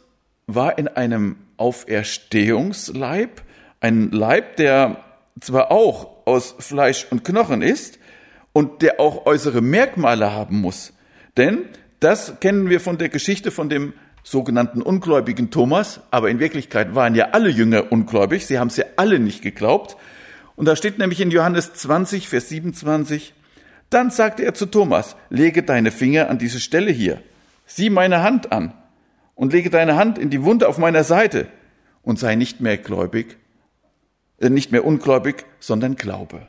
war 0.48 0.77
in 0.77 0.88
einem 0.88 1.38
Auferstehungsleib, 1.58 3.41
ein 3.82 4.12
Leib, 4.12 4.56
der 4.58 5.03
zwar 5.39 5.72
auch 5.72 6.25
aus 6.25 6.56
Fleisch 6.60 7.08
und 7.10 7.24
Knochen 7.25 7.62
ist 7.62 8.00
und 8.53 8.82
der 8.82 9.00
auch 9.00 9.25
äußere 9.25 9.62
Merkmale 9.62 10.32
haben 10.32 10.62
muss. 10.62 10.94
Denn 11.38 11.65
das 12.00 12.39
kennen 12.39 12.70
wir 12.70 12.80
von 12.80 12.98
der 12.98 13.10
Geschichte 13.10 13.51
von 13.51 13.70
dem 13.70 13.94
sogenannten 14.23 14.81
ungläubigen 14.81 15.51
Thomas, 15.51 16.01
aber 16.11 16.29
in 16.29 16.39
Wirklichkeit 16.39 16.95
waren 16.95 17.15
ja 17.15 17.29
alle 17.31 17.49
Jünger 17.49 17.91
ungläubig, 17.91 18.45
sie 18.45 18.59
haben 18.59 18.67
es 18.67 18.77
ja 18.77 18.85
alle 18.95 19.19
nicht 19.19 19.41
geglaubt. 19.41 19.97
Und 20.55 20.65
da 20.65 20.75
steht 20.75 20.99
nämlich 20.99 21.21
in 21.21 21.31
Johannes 21.31 21.73
20, 21.73 22.29
Vers 22.29 22.49
27, 22.49 23.33
dann 23.89 24.11
sagte 24.11 24.43
er 24.43 24.53
zu 24.53 24.67
Thomas, 24.67 25.15
lege 25.29 25.63
deine 25.63 25.91
Finger 25.91 26.29
an 26.29 26.37
diese 26.37 26.59
Stelle 26.59 26.91
hier, 26.91 27.21
sieh 27.65 27.89
meine 27.89 28.21
Hand 28.21 28.51
an 28.51 28.73
und 29.35 29.53
lege 29.53 29.69
deine 29.69 29.95
Hand 29.95 30.17
in 30.17 30.29
die 30.29 30.43
Wunde 30.43 30.67
auf 30.67 30.77
meiner 30.77 31.03
Seite 31.03 31.47
und 32.03 32.19
sei 32.19 32.35
nicht 32.35 32.61
mehr 32.61 32.77
gläubig, 32.77 33.37
äh, 34.39 34.49
nicht 34.49 34.71
mehr 34.71 34.85
ungläubig, 34.85 35.45
sondern 35.59 35.95
glaube. 35.95 36.47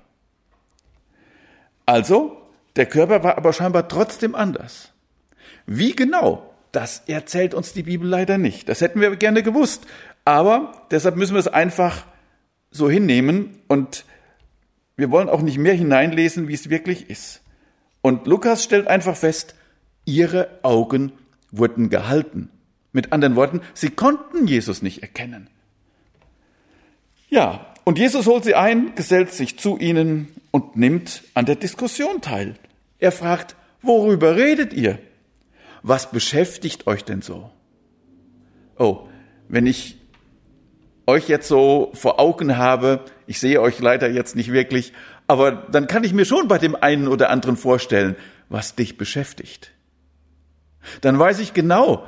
Also, 1.86 2.36
der 2.76 2.86
Körper 2.86 3.24
war 3.24 3.36
aber 3.38 3.52
scheinbar 3.52 3.88
trotzdem 3.88 4.34
anders. 4.34 4.92
Wie 5.66 5.96
genau 5.96 6.51
das 6.72 7.02
erzählt 7.06 7.54
uns 7.54 7.72
die 7.72 7.82
Bibel 7.82 8.08
leider 8.08 8.38
nicht. 8.38 8.68
Das 8.68 8.80
hätten 8.80 9.00
wir 9.00 9.14
gerne 9.16 9.42
gewusst. 9.42 9.86
Aber 10.24 10.86
deshalb 10.90 11.16
müssen 11.16 11.34
wir 11.34 11.40
es 11.40 11.48
einfach 11.48 12.06
so 12.70 12.88
hinnehmen 12.88 13.58
und 13.68 14.04
wir 14.96 15.10
wollen 15.10 15.28
auch 15.28 15.42
nicht 15.42 15.58
mehr 15.58 15.74
hineinlesen, 15.74 16.48
wie 16.48 16.54
es 16.54 16.70
wirklich 16.70 17.10
ist. 17.10 17.42
Und 18.00 18.26
Lukas 18.26 18.64
stellt 18.64 18.88
einfach 18.88 19.16
fest, 19.16 19.54
ihre 20.04 20.48
Augen 20.62 21.12
wurden 21.50 21.90
gehalten. 21.90 22.50
Mit 22.92 23.12
anderen 23.12 23.36
Worten, 23.36 23.60
sie 23.74 23.90
konnten 23.90 24.46
Jesus 24.46 24.82
nicht 24.82 25.02
erkennen. 25.02 25.48
Ja, 27.28 27.72
und 27.84 27.98
Jesus 27.98 28.26
holt 28.26 28.44
sie 28.44 28.54
ein, 28.54 28.94
gesellt 28.94 29.32
sich 29.32 29.58
zu 29.58 29.78
ihnen 29.78 30.28
und 30.50 30.76
nimmt 30.76 31.22
an 31.34 31.46
der 31.46 31.56
Diskussion 31.56 32.20
teil. 32.20 32.54
Er 32.98 33.12
fragt, 33.12 33.56
worüber 33.80 34.36
redet 34.36 34.72
ihr? 34.72 34.98
Was 35.82 36.10
beschäftigt 36.10 36.86
euch 36.86 37.04
denn 37.04 37.22
so? 37.22 37.50
Oh, 38.78 39.08
wenn 39.48 39.66
ich 39.66 39.98
euch 41.06 41.28
jetzt 41.28 41.48
so 41.48 41.90
vor 41.94 42.20
Augen 42.20 42.56
habe, 42.56 43.04
ich 43.26 43.40
sehe 43.40 43.60
euch 43.60 43.80
leider 43.80 44.08
jetzt 44.08 44.36
nicht 44.36 44.52
wirklich, 44.52 44.92
aber 45.26 45.52
dann 45.52 45.86
kann 45.86 46.04
ich 46.04 46.12
mir 46.12 46.24
schon 46.24 46.48
bei 46.48 46.58
dem 46.58 46.74
einen 46.76 47.08
oder 47.08 47.30
anderen 47.30 47.56
vorstellen, 47.56 48.16
was 48.48 48.74
dich 48.74 48.96
beschäftigt. 48.96 49.72
Dann 51.00 51.18
weiß 51.18 51.38
ich 51.40 51.54
genau, 51.54 52.06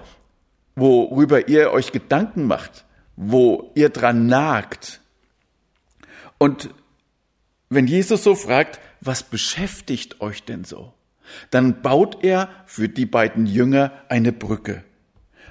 worüber 0.76 1.49
ihr 1.49 1.71
euch 1.71 1.93
Gedanken 1.93 2.47
macht, 2.47 2.85
wo 3.16 3.71
ihr 3.75 3.88
dran 3.90 4.26
nagt. 4.26 5.00
Und 6.38 6.71
wenn 7.69 7.87
Jesus 7.87 8.25
so 8.25 8.35
fragt, 8.35 8.81
was 9.00 9.23
beschäftigt 9.23 10.21
euch 10.21 10.45
denn 10.45 10.64
so? 10.64 10.93
Dann 11.50 11.83
baut 11.83 12.25
er 12.25 12.49
für 12.66 12.88
die 12.88 13.07
beiden 13.07 13.47
Jünger 13.47 13.93
eine 14.09 14.33
Brücke. 14.33 14.85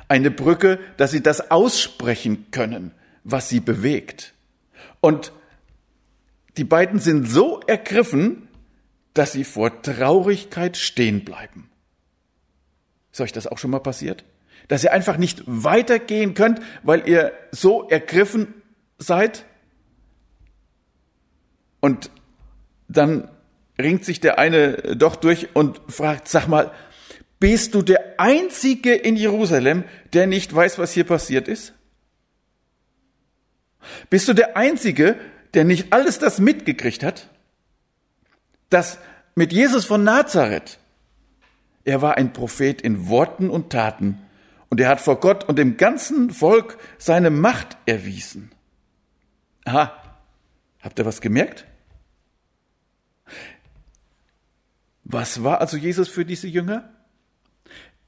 Eine 0.07 0.31
Brücke, 0.31 0.79
dass 0.97 1.11
sie 1.11 1.23
das 1.23 1.51
aussprechen 1.51 2.51
können, 2.51 2.91
was 3.23 3.49
sie 3.49 3.59
bewegt. 3.59 4.33
Und 5.01 5.31
die 6.57 6.63
beiden 6.63 6.99
sind 6.99 7.27
so 7.27 7.61
ergriffen, 7.61 8.47
dass 9.13 9.31
sie 9.31 9.43
vor 9.43 9.81
Traurigkeit 9.81 10.77
stehen 10.77 11.23
bleiben. 11.23 11.69
Ist 13.11 13.21
euch 13.21 13.31
das 13.31 13.47
auch 13.47 13.57
schon 13.57 13.71
mal 13.71 13.79
passiert? 13.79 14.23
Dass 14.67 14.83
ihr 14.83 14.93
einfach 14.93 15.17
nicht 15.17 15.43
weitergehen 15.45 16.33
könnt, 16.33 16.61
weil 16.83 17.07
ihr 17.07 17.31
so 17.51 17.87
ergriffen 17.89 18.53
seid? 18.97 19.45
Und 21.79 22.09
dann 22.87 23.29
ringt 23.83 24.03
sich 24.05 24.19
der 24.19 24.39
eine 24.39 24.95
doch 24.95 25.15
durch 25.15 25.55
und 25.55 25.79
fragt, 25.89 26.27
sag 26.27 26.47
mal, 26.47 26.71
bist 27.39 27.75
du 27.75 27.81
der 27.81 28.19
Einzige 28.19 28.95
in 28.95 29.15
Jerusalem, 29.15 29.83
der 30.13 30.27
nicht 30.27 30.55
weiß, 30.55 30.79
was 30.79 30.93
hier 30.93 31.03
passiert 31.03 31.47
ist? 31.47 31.73
Bist 34.09 34.27
du 34.27 34.33
der 34.33 34.55
Einzige, 34.55 35.17
der 35.53 35.65
nicht 35.65 35.91
alles 35.91 36.19
das 36.19 36.39
mitgekriegt 36.39 37.03
hat? 37.03 37.29
Das 38.69 38.97
mit 39.35 39.51
Jesus 39.51 39.85
von 39.85 40.03
Nazareth. 40.03 40.79
Er 41.83 42.01
war 42.01 42.15
ein 42.15 42.33
Prophet 42.33 42.81
in 42.81 43.09
Worten 43.09 43.49
und 43.49 43.71
Taten 43.71 44.19
und 44.69 44.79
er 44.79 44.87
hat 44.87 45.01
vor 45.01 45.19
Gott 45.19 45.43
und 45.43 45.57
dem 45.59 45.77
ganzen 45.77 46.29
Volk 46.29 46.77
seine 46.97 47.29
Macht 47.29 47.77
erwiesen. 47.85 48.51
Aha, 49.65 49.91
habt 50.81 50.97
ihr 50.97 51.05
was 51.05 51.21
gemerkt? 51.21 51.65
Was 55.03 55.43
war 55.43 55.61
also 55.61 55.77
Jesus 55.77 56.07
für 56.07 56.25
diese 56.25 56.47
Jünger? 56.47 56.89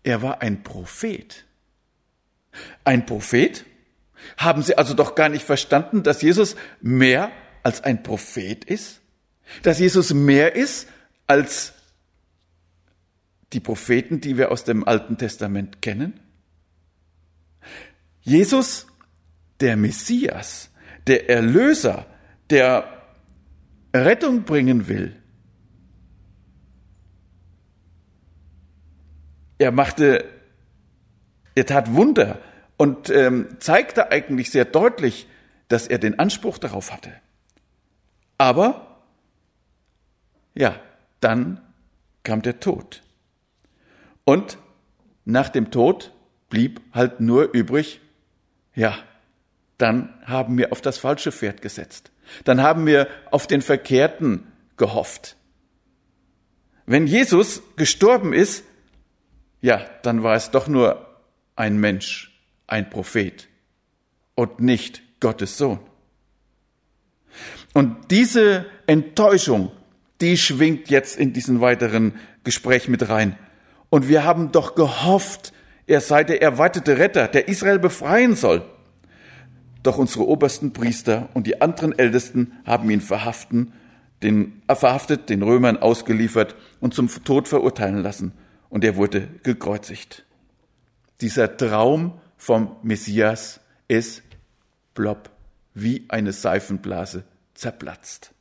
Er 0.03 0.21
war 0.21 0.41
ein 0.41 0.63
Prophet. 0.63 1.45
Ein 2.83 3.05
Prophet? 3.05 3.65
Haben 4.37 4.61
sie 4.61 4.77
also 4.77 4.93
doch 4.93 5.15
gar 5.15 5.29
nicht 5.29 5.45
verstanden, 5.45 6.03
dass 6.03 6.21
Jesus 6.21 6.55
mehr 6.81 7.31
als 7.63 7.83
ein 7.83 8.03
Prophet 8.03 8.63
ist? 8.63 9.01
Dass 9.63 9.79
Jesus 9.79 10.13
mehr 10.13 10.55
ist 10.55 10.87
als 11.27 11.73
die 13.53 13.59
Propheten, 13.59 14.21
die 14.21 14.37
wir 14.37 14.51
aus 14.51 14.63
dem 14.63 14.87
Alten 14.87 15.17
Testament 15.17 15.81
kennen? 15.81 16.19
Jesus, 18.21 18.87
der 19.59 19.77
Messias, 19.77 20.71
der 21.07 21.29
Erlöser, 21.29 22.07
der 22.49 23.01
Rettung 23.93 24.43
bringen 24.43 24.87
will, 24.87 25.15
er 29.57 29.71
machte, 29.71 30.25
er 31.55 31.65
tat 31.65 31.93
Wunder 31.93 32.39
und 32.77 33.09
ähm, 33.09 33.57
zeigte 33.59 34.11
eigentlich 34.11 34.51
sehr 34.51 34.65
deutlich, 34.65 35.27
dass 35.67 35.87
er 35.87 35.97
den 35.97 36.19
Anspruch 36.19 36.57
darauf 36.57 36.91
hatte. 36.91 37.11
Aber, 38.37 39.01
ja, 40.53 40.79
dann 41.21 41.61
kam 42.23 42.41
der 42.41 42.59
Tod. 42.59 43.01
Und 44.25 44.57
nach 45.23 45.49
dem 45.49 45.71
Tod 45.71 46.11
blieb 46.49 46.81
halt 46.93 47.19
nur 47.19 47.53
übrig, 47.53 48.01
ja, 48.73 48.97
dann 49.77 50.13
haben 50.25 50.57
wir 50.57 50.71
auf 50.71 50.81
das 50.81 50.97
falsche 50.97 51.31
Pferd 51.31 51.61
gesetzt. 51.61 52.11
Dann 52.43 52.61
haben 52.61 52.85
wir 52.85 53.07
auf 53.31 53.47
den 53.47 53.61
Verkehrten 53.61 54.51
gehofft. 54.77 55.37
Wenn 56.85 57.07
Jesus 57.07 57.61
gestorben 57.75 58.33
ist, 58.33 58.63
ja, 59.65 59.81
dann 60.03 60.21
war 60.21 60.35
es 60.35 60.51
doch 60.51 60.67
nur 60.67 61.07
ein 61.55 61.79
Mensch, 61.79 62.39
ein 62.67 62.87
Prophet 62.87 63.47
und 64.35 64.59
nicht 64.59 65.01
Gottes 65.19 65.57
Sohn. 65.57 65.79
Und 67.73 68.11
diese 68.11 68.67
Enttäuschung, 68.85 69.71
die 70.21 70.37
schwingt 70.37 70.91
jetzt 70.91 71.17
in 71.17 71.33
diesen 71.33 71.61
weiteren 71.61 72.13
Gespräch 72.43 72.87
mit 72.89 73.09
rein. 73.09 73.39
Und 73.89 74.07
wir 74.07 74.23
haben 74.23 74.51
doch 74.51 74.75
gehofft, 74.75 75.51
er 75.87 75.99
sei 75.99 76.23
der 76.23 76.43
erwartete 76.43 76.99
Retter, 76.99 77.27
der 77.27 77.47
Israel 77.47 77.79
befreien 77.79 78.35
soll. 78.35 78.63
Doch 79.81 79.97
unsere 79.97 80.27
obersten 80.27 80.73
Priester 80.73 81.29
und 81.33 81.47
die 81.47 81.59
anderen 81.59 81.97
Ältesten 81.97 82.53
haben 82.67 82.87
ihn 82.91 83.01
verhaften, 83.01 83.73
den, 84.21 84.61
äh, 84.67 84.75
verhaftet, 84.75 85.29
den 85.29 85.41
Römern 85.41 85.77
ausgeliefert 85.77 86.55
und 86.81 86.93
zum 86.93 87.09
Tod 87.23 87.47
verurteilen 87.47 88.03
lassen 88.03 88.31
und 88.75 88.83
er 88.83 88.97
wurde 88.97 89.29
gekreuzigt. 89.41 90.25
Dieser 91.21 91.55
Traum 91.55 92.19
vom 92.35 92.75
Messias 92.83 93.61
ist 93.87 94.21
plopp 94.93 95.29
wie 95.73 96.03
eine 96.09 96.33
Seifenblase 96.33 97.23
zerplatzt. 97.53 98.33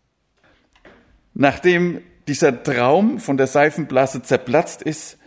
Nachdem 1.35 2.01
dieser 2.27 2.65
Traum 2.65 3.21
von 3.21 3.37
der 3.37 3.47
Seifenblase 3.47 4.23
zerplatzt 4.23 4.83
ist, 4.83 5.19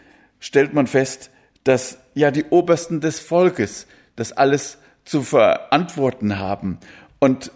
stellt 0.41 0.73
man 0.73 0.87
fest, 0.87 1.31
dass 1.63 1.99
ja 2.13 2.29
die 2.29 2.43
Obersten 2.43 2.99
des 2.99 3.21
Volkes 3.21 3.87
das 4.17 4.33
alles 4.33 4.77
zu 5.05 5.21
verantworten 5.21 6.37
haben. 6.37 6.79
Und 7.19 7.53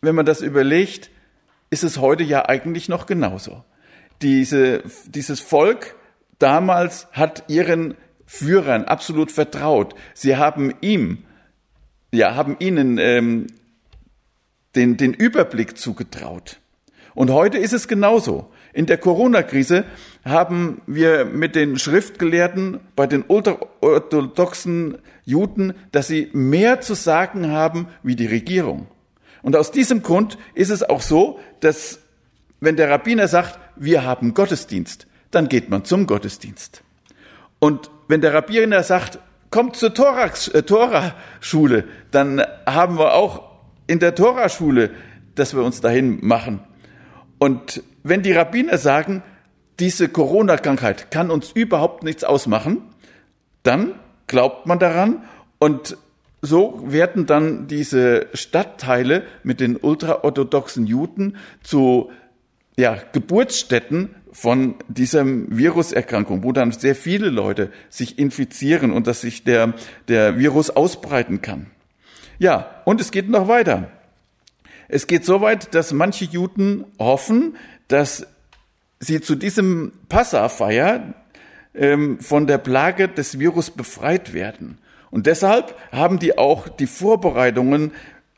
wenn 0.00 0.16
man 0.16 0.26
das 0.26 0.40
überlegt, 0.40 1.10
ist 1.70 1.84
es 1.84 1.98
heute 1.98 2.24
ja 2.24 2.48
eigentlich 2.48 2.88
noch 2.88 3.06
genauso. 3.06 3.62
Diese, 4.20 4.82
dieses 5.06 5.38
Volk 5.38 5.94
damals 6.38 7.08
hat 7.12 7.44
ihren 7.48 7.94
Führern 8.26 8.84
absolut 8.84 9.32
vertraut. 9.32 9.94
Sie 10.14 10.36
haben 10.36 10.74
ihm, 10.80 11.24
ja, 12.12 12.34
haben 12.34 12.56
ihnen 12.58 12.98
ähm, 12.98 13.46
den, 14.76 14.96
den 14.96 15.14
Überblick 15.14 15.78
zugetraut. 15.78 16.60
Und 17.14 17.32
heute 17.32 17.58
ist 17.58 17.72
es 17.72 17.88
genauso. 17.88 18.52
In 18.72 18.86
der 18.86 18.98
Corona-Krise 18.98 19.84
haben 20.24 20.82
wir 20.86 21.24
mit 21.24 21.56
den 21.56 21.76
Schriftgelehrten 21.76 22.78
bei 22.94 23.08
den 23.08 23.24
ultraorthodoxen 23.26 24.98
Juden, 25.24 25.74
dass 25.90 26.06
sie 26.06 26.28
mehr 26.32 26.80
zu 26.80 26.94
sagen 26.94 27.50
haben 27.50 27.88
wie 28.04 28.14
die 28.14 28.26
Regierung. 28.26 28.86
Und 29.42 29.56
aus 29.56 29.72
diesem 29.72 30.02
Grund 30.02 30.38
ist 30.54 30.70
es 30.70 30.82
auch 30.84 31.00
so, 31.00 31.40
dass 31.58 31.98
wenn 32.60 32.76
der 32.76 32.88
Rabbiner 32.88 33.26
sagt, 33.26 33.58
wir 33.74 34.04
haben 34.04 34.32
Gottesdienst, 34.32 35.07
dann 35.30 35.48
geht 35.48 35.70
man 35.70 35.84
zum 35.84 36.06
Gottesdienst. 36.06 36.82
Und 37.58 37.90
wenn 38.08 38.20
der 38.20 38.34
Rabbiner 38.34 38.82
sagt, 38.82 39.18
kommt 39.50 39.76
zur 39.76 39.90
äh, 39.90 40.62
Tora-Schule, 40.62 41.84
dann 42.10 42.42
haben 42.66 42.98
wir 42.98 43.14
auch 43.14 43.42
in 43.86 43.98
der 43.98 44.14
Tora-Schule, 44.14 44.90
dass 45.34 45.54
wir 45.54 45.62
uns 45.62 45.80
dahin 45.80 46.18
machen. 46.24 46.60
Und 47.38 47.82
wenn 48.02 48.22
die 48.22 48.32
Rabbiner 48.32 48.78
sagen, 48.78 49.22
diese 49.78 50.08
Corona-Krankheit 50.08 51.10
kann 51.10 51.30
uns 51.30 51.52
überhaupt 51.52 52.02
nichts 52.02 52.24
ausmachen, 52.24 52.82
dann 53.62 53.94
glaubt 54.26 54.66
man 54.66 54.78
daran 54.78 55.24
und 55.58 55.96
so 56.40 56.82
werden 56.86 57.26
dann 57.26 57.66
diese 57.66 58.28
Stadtteile 58.32 59.24
mit 59.42 59.60
den 59.60 59.76
ultraorthodoxen 59.76 60.86
Juden 60.86 61.36
zu 61.62 62.10
ja, 62.76 62.96
Geburtsstätten 63.12 64.14
von 64.40 64.76
dieser 64.86 65.24
Viruserkrankung, 65.26 66.44
wo 66.44 66.52
dann 66.52 66.70
sehr 66.70 66.94
viele 66.94 67.28
Leute 67.28 67.72
sich 67.90 68.18
infizieren 68.18 68.92
und 68.92 69.08
dass 69.08 69.22
sich 69.22 69.42
der, 69.42 69.74
der 70.06 70.38
Virus 70.38 70.70
ausbreiten 70.70 71.42
kann. 71.42 71.66
Ja, 72.38 72.82
und 72.84 73.00
es 73.00 73.10
geht 73.10 73.28
noch 73.28 73.48
weiter. 73.48 73.90
Es 74.86 75.08
geht 75.08 75.24
so 75.24 75.40
weit, 75.40 75.74
dass 75.74 75.92
manche 75.92 76.24
Juden 76.24 76.84
hoffen, 77.00 77.56
dass 77.88 78.26
sie 79.00 79.20
zu 79.20 79.34
diesem 79.34 79.92
Passafeier 80.08 81.14
ähm, 81.74 82.20
von 82.20 82.46
der 82.46 82.58
Plage 82.58 83.08
des 83.08 83.40
Virus 83.40 83.70
befreit 83.70 84.34
werden. 84.34 84.78
Und 85.10 85.26
deshalb 85.26 85.74
haben 85.90 86.20
die 86.20 86.38
auch 86.38 86.68
die 86.68 86.86
Vorbereitungen 86.86 87.90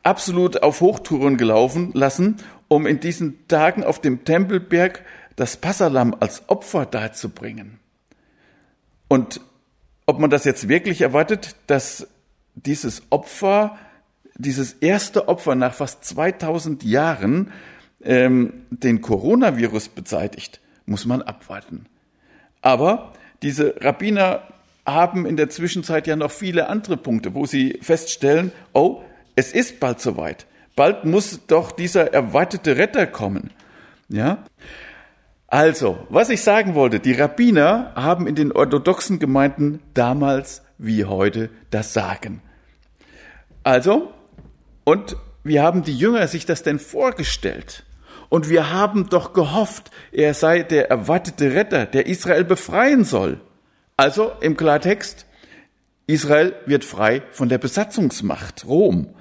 absolut 0.02 0.62
auf 0.62 0.80
Hochtouren 0.80 1.37
gelaufen 1.37 1.90
lassen, 1.92 2.37
um 2.69 2.87
in 2.87 3.00
diesen 3.00 3.47
Tagen 3.49 3.85
auf 3.85 4.00
dem 4.00 4.25
Tempelberg 4.25 5.04
das 5.40 5.56
Passalam 5.56 6.14
als 6.20 6.50
Opfer 6.50 6.85
darzubringen. 6.85 7.78
Und 9.09 9.40
ob 10.04 10.18
man 10.18 10.28
das 10.28 10.44
jetzt 10.44 10.68
wirklich 10.68 11.00
erwartet, 11.00 11.56
dass 11.66 12.06
dieses 12.56 13.04
Opfer, 13.09 13.78
dieses 14.35 14.75
erste 14.75 15.28
Opfer 15.28 15.54
nach 15.54 15.73
fast 15.73 16.04
2000 16.04 16.85
Jahren 16.85 17.52
ähm, 18.04 18.66
den 18.68 19.00
Coronavirus 19.00 19.88
beseitigt, 19.88 20.61
muss 20.85 21.06
man 21.06 21.22
abwarten. 21.22 21.87
Aber 22.61 23.14
diese 23.40 23.76
Rabbiner 23.81 24.42
haben 24.85 25.24
in 25.24 25.38
der 25.38 25.48
Zwischenzeit 25.48 26.07
ja 26.07 26.16
noch 26.16 26.33
viele 26.33 26.68
andere 26.68 26.98
Punkte, 26.98 27.33
wo 27.33 27.46
sie 27.46 27.79
feststellen, 27.81 28.53
oh, 28.74 29.00
es 29.37 29.53
ist 29.53 29.81
bald 29.81 30.03
soweit. 30.03 30.44
Bald 30.76 31.07
muss 31.07 31.46
doch 31.46 31.72
dieser 31.72 32.12
erwartete 32.12 32.76
Retter 32.76 33.07
kommen. 33.07 33.48
Ja? 34.11 34.44
Also, 35.51 36.07
was 36.09 36.31
ich 36.31 36.43
sagen 36.43 36.77
wollte, 36.77 37.01
die 37.01 37.13
Rabbiner 37.13 37.93
haben 37.97 38.29
in 38.29 38.37
den 38.37 38.53
orthodoxen 38.53 39.19
Gemeinden 39.19 39.83
damals 39.95 40.63
wie 40.79 41.05
heute 41.05 41.51
das 41.71 41.93
Sagen. 41.93 42.41
Also, 43.65 44.15
und 44.85 45.17
wie 45.43 45.59
haben 45.59 45.83
die 45.83 45.97
Jünger 45.97 46.29
sich 46.29 46.47
das 46.47 46.63
denn 46.63 46.79
vorgestellt? 46.79 47.85
Und 48.29 48.49
wir 48.49 48.71
haben 48.73 49.09
doch 49.09 49.33
gehofft, 49.33 49.91
er 50.13 50.35
sei 50.35 50.63
der 50.63 50.89
erwartete 50.89 51.53
Retter, 51.53 51.85
der 51.85 52.07
Israel 52.07 52.45
befreien 52.45 53.03
soll. 53.03 53.41
Also 53.97 54.31
im 54.41 54.57
Klartext, 54.57 55.27
Israel 56.07 56.55
wird 56.67 56.85
frei 56.85 57.23
von 57.33 57.49
der 57.49 57.59
Besatzungsmacht 57.59 58.67
Rom. 58.67 59.15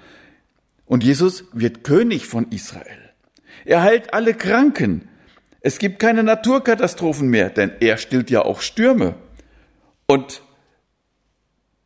Und 0.86 1.04
Jesus 1.04 1.46
wird 1.54 1.84
König 1.84 2.28
von 2.28 2.52
Israel. 2.52 3.14
Er 3.66 3.82
heilt 3.82 4.14
alle 4.14 4.36
Kranken. 4.36 5.10
Es 5.62 5.80
gibt 5.80 6.00
keine 6.00 6.24
Naturkatastrophen 6.24 7.30
mehr, 7.30 7.50
denn 7.50 7.72
er 7.80 7.98
stillt 7.98 8.30
ja 8.30 8.44
auch 8.44 8.62
Stürme. 8.62 9.16
Und 10.08 10.42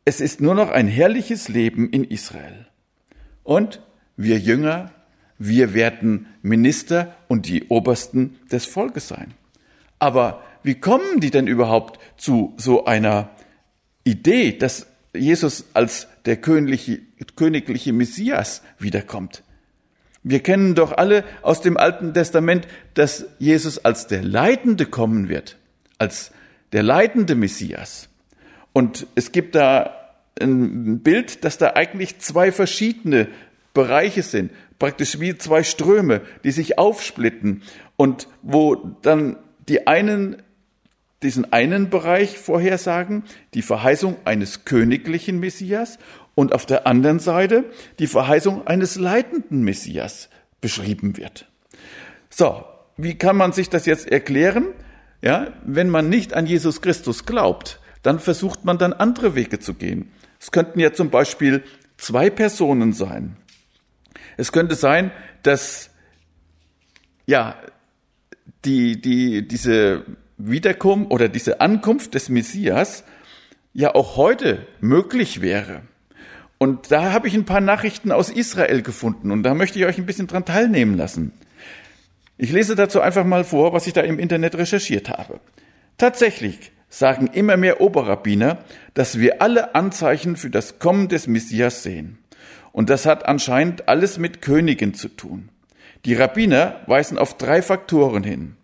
es 0.04 0.20
ist 0.20 0.40
nur 0.40 0.54
noch 0.54 0.70
ein 0.70 0.86
herrliches 0.86 1.48
Leben 1.48 1.90
in 1.90 2.04
Israel. 2.04 2.66
Und 3.42 3.82
wir 4.16 4.38
Jünger 4.38 4.92
wir 5.38 5.74
werden 5.74 6.26
Minister 6.42 7.14
und 7.28 7.48
die 7.48 7.68
Obersten 7.68 8.38
des 8.50 8.66
Volkes 8.66 9.08
sein. 9.08 9.34
Aber 9.98 10.42
wie 10.62 10.76
kommen 10.76 11.20
die 11.20 11.30
denn 11.30 11.46
überhaupt 11.46 11.98
zu 12.16 12.54
so 12.56 12.84
einer 12.84 13.30
Idee, 14.04 14.56
dass 14.56 14.86
Jesus 15.14 15.66
als 15.74 16.08
der 16.24 16.36
königliche, 16.36 17.00
königliche 17.36 17.92
Messias 17.92 18.62
wiederkommt? 18.78 19.42
Wir 20.24 20.40
kennen 20.40 20.74
doch 20.74 20.92
alle 20.92 21.22
aus 21.42 21.60
dem 21.60 21.76
Alten 21.76 22.14
Testament, 22.14 22.66
dass 22.94 23.26
Jesus 23.38 23.84
als 23.84 24.06
der 24.06 24.24
Leitende 24.24 24.86
kommen 24.86 25.28
wird, 25.28 25.58
als 25.98 26.32
der 26.72 26.82
leitende 26.82 27.34
Messias. 27.34 28.08
Und 28.72 29.06
es 29.14 29.30
gibt 29.30 29.54
da 29.54 29.94
ein 30.40 31.00
Bild, 31.00 31.44
dass 31.44 31.58
da 31.58 31.74
eigentlich 31.74 32.18
zwei 32.18 32.50
verschiedene 32.50 33.28
Bereiche 33.72 34.22
sind 34.22 34.50
praktisch 34.78 35.20
wie 35.20 35.36
zwei 35.38 35.62
Ströme, 35.62 36.20
die 36.44 36.50
sich 36.50 36.78
aufsplitten 36.78 37.62
und 37.96 38.28
wo 38.42 38.74
dann 38.74 39.36
die 39.68 39.86
einen 39.86 40.42
diesen 41.22 41.54
einen 41.54 41.88
Bereich 41.88 42.38
vorhersagen, 42.38 43.22
die 43.54 43.62
Verheißung 43.62 44.18
eines 44.26 44.66
königlichen 44.66 45.40
Messias 45.40 45.98
und 46.34 46.52
auf 46.52 46.66
der 46.66 46.86
anderen 46.86 47.18
Seite 47.18 47.64
die 47.98 48.06
Verheißung 48.06 48.66
eines 48.66 48.96
leitenden 48.96 49.62
Messias 49.62 50.28
beschrieben 50.60 51.16
wird. 51.16 51.48
So, 52.30 52.64
wie 52.96 53.16
kann 53.16 53.36
man 53.36 53.52
sich 53.52 53.70
das 53.70 53.86
jetzt 53.86 54.10
erklären? 54.10 54.68
Ja, 55.22 55.52
wenn 55.64 55.88
man 55.88 56.08
nicht 56.08 56.34
an 56.34 56.46
Jesus 56.46 56.82
Christus 56.82 57.24
glaubt, 57.24 57.80
dann 58.02 58.18
versucht 58.18 58.64
man 58.64 58.78
dann 58.78 58.92
andere 58.92 59.34
Wege 59.34 59.58
zu 59.58 59.74
gehen. 59.74 60.10
Es 60.40 60.50
könnten 60.50 60.78
ja 60.80 60.92
zum 60.92 61.10
Beispiel 61.10 61.62
zwei 61.96 62.28
Personen 62.28 62.92
sein. 62.92 63.36
Es 64.36 64.52
könnte 64.52 64.74
sein, 64.74 65.12
dass 65.42 65.90
ja 67.26 67.56
die, 68.64 69.00
die, 69.00 69.46
diese 69.46 70.04
Wiederkunft 70.36 71.10
oder 71.10 71.28
diese 71.28 71.60
Ankunft 71.60 72.14
des 72.14 72.28
Messias 72.28 73.04
ja 73.72 73.94
auch 73.94 74.16
heute 74.16 74.66
möglich 74.80 75.40
wäre. 75.40 75.82
Und 76.64 76.90
da 76.90 77.12
habe 77.12 77.28
ich 77.28 77.34
ein 77.34 77.44
paar 77.44 77.60
Nachrichten 77.60 78.10
aus 78.10 78.30
Israel 78.30 78.80
gefunden 78.80 79.30
und 79.32 79.42
da 79.42 79.52
möchte 79.52 79.78
ich 79.78 79.84
euch 79.84 79.98
ein 79.98 80.06
bisschen 80.06 80.28
dran 80.28 80.46
teilnehmen 80.46 80.96
lassen. 80.96 81.32
Ich 82.38 82.52
lese 82.52 82.74
dazu 82.74 83.02
einfach 83.02 83.26
mal 83.26 83.44
vor, 83.44 83.74
was 83.74 83.86
ich 83.86 83.92
da 83.92 84.00
im 84.00 84.18
Internet 84.18 84.54
recherchiert 84.54 85.10
habe. 85.10 85.40
Tatsächlich 85.98 86.72
sagen 86.88 87.26
immer 87.26 87.58
mehr 87.58 87.82
Oberrabbiner, 87.82 88.64
dass 88.94 89.18
wir 89.18 89.42
alle 89.42 89.74
Anzeichen 89.74 90.36
für 90.36 90.48
das 90.48 90.78
Kommen 90.78 91.08
des 91.08 91.26
Messias 91.26 91.82
sehen. 91.82 92.16
Und 92.72 92.88
das 92.88 93.04
hat 93.04 93.26
anscheinend 93.26 93.86
alles 93.86 94.16
mit 94.16 94.40
Königen 94.40 94.94
zu 94.94 95.08
tun. 95.08 95.50
Die 96.06 96.14
Rabbiner 96.14 96.80
weisen 96.86 97.18
auf 97.18 97.36
drei 97.36 97.60
Faktoren 97.60 98.24
hin. 98.24 98.56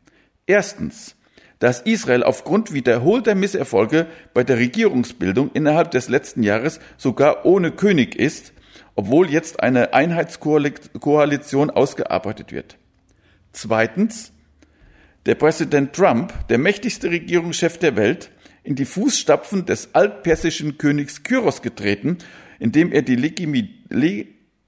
Erstens, 0.47 1.17
dass 1.61 1.81
Israel 1.81 2.25
aufgrund 2.25 2.73
wiederholter 2.73 3.37
Misserfolge 3.37 4.07
bei 4.35 4.43
der 4.43 4.59
Regierungsbildung 4.59 5.53
innerhalb 5.53 5.93
des 5.93 6.09
letzten 6.09 6.43
Jahres 6.43 6.81
sogar 6.97 7.47
ohne 7.47 7.71
König 7.71 8.17
ist, 8.17 8.53
obwohl 8.97 9.31
jetzt 9.31 9.63
eine 9.63 9.95
Einheitskoalition 9.95 11.71
ausgearbeitet 11.71 12.51
wird. 12.51 12.79
Zweitens, 13.53 14.33
der 15.27 15.37
Präsident 15.37 15.93
Trump, 15.93 16.33
der 16.49 16.59
mächtigste 16.59 17.11
Regierungschef 17.11 17.79
der 17.79 17.95
Welt, 17.95 18.33
in 18.65 18.75
die 18.75 18.85
Fußstapfen 18.85 19.67
des 19.67 19.95
altpersischen 19.95 20.79
Königs 20.79 21.23
Kyros 21.23 21.63
getreten 21.63 22.19
indem 22.61 22.93
er 22.93 23.03
die 23.03 23.17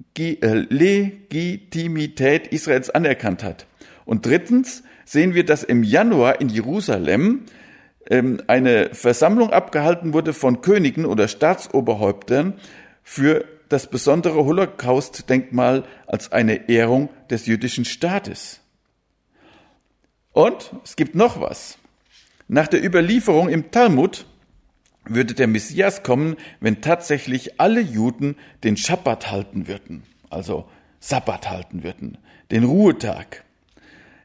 Legitimität 0.08 2.48
Israels 2.48 2.90
anerkannt 2.90 3.44
hat. 3.44 3.66
Und 4.04 4.26
drittens 4.26 4.82
sehen 5.04 5.34
wir, 5.34 5.44
dass 5.44 5.62
im 5.62 5.82
Januar 5.82 6.40
in 6.40 6.48
Jerusalem 6.48 7.44
ähm, 8.08 8.40
eine 8.46 8.94
Versammlung 8.94 9.52
abgehalten 9.52 10.12
wurde 10.12 10.32
von 10.32 10.60
Königen 10.60 11.06
oder 11.06 11.28
Staatsoberhäuptern 11.28 12.54
für 13.02 13.44
das 13.68 13.88
besondere 13.88 14.44
Holocaust-Denkmal 14.44 15.84
als 16.06 16.30
eine 16.30 16.68
Ehrung 16.68 17.08
des 17.30 17.46
jüdischen 17.46 17.84
Staates. 17.84 18.60
Und 20.32 20.72
es 20.84 20.96
gibt 20.96 21.14
noch 21.14 21.40
was. 21.40 21.78
Nach 22.48 22.68
der 22.68 22.84
Überlieferung 22.84 23.48
im 23.48 23.70
Talmud 23.70 24.26
würde 25.04 25.34
der 25.34 25.46
Messias 25.46 26.02
kommen, 26.02 26.36
wenn 26.60 26.80
tatsächlich 26.80 27.60
alle 27.60 27.80
Juden 27.80 28.36
den 28.62 28.76
Schabbat 28.76 29.30
halten 29.30 29.68
würden, 29.68 30.04
also 30.30 30.68
Sabbat 31.00 31.50
halten 31.50 31.82
würden, 31.82 32.18
den 32.50 32.64
Ruhetag. 32.64 33.44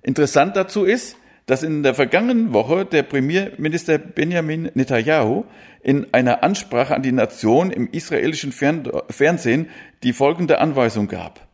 Interessant 0.07 0.55
dazu 0.55 0.85
ist, 0.85 1.17
dass 1.47 1.63
in 1.63 1.83
der 1.83 1.93
vergangenen 1.93 2.53
Woche 2.53 2.85
der 2.85 3.03
Premierminister 3.03 3.97
Benjamin 3.97 4.71
Netanyahu 4.73 5.43
in 5.83 6.13
einer 6.13 6.43
Ansprache 6.43 6.95
an 6.95 7.01
die 7.01 7.11
Nation 7.11 7.71
im 7.71 7.89
israelischen 7.91 8.53
Fernsehen 8.53 9.69
die 10.03 10.13
folgende 10.13 10.59
Anweisung 10.59 11.09
gab. 11.09 11.45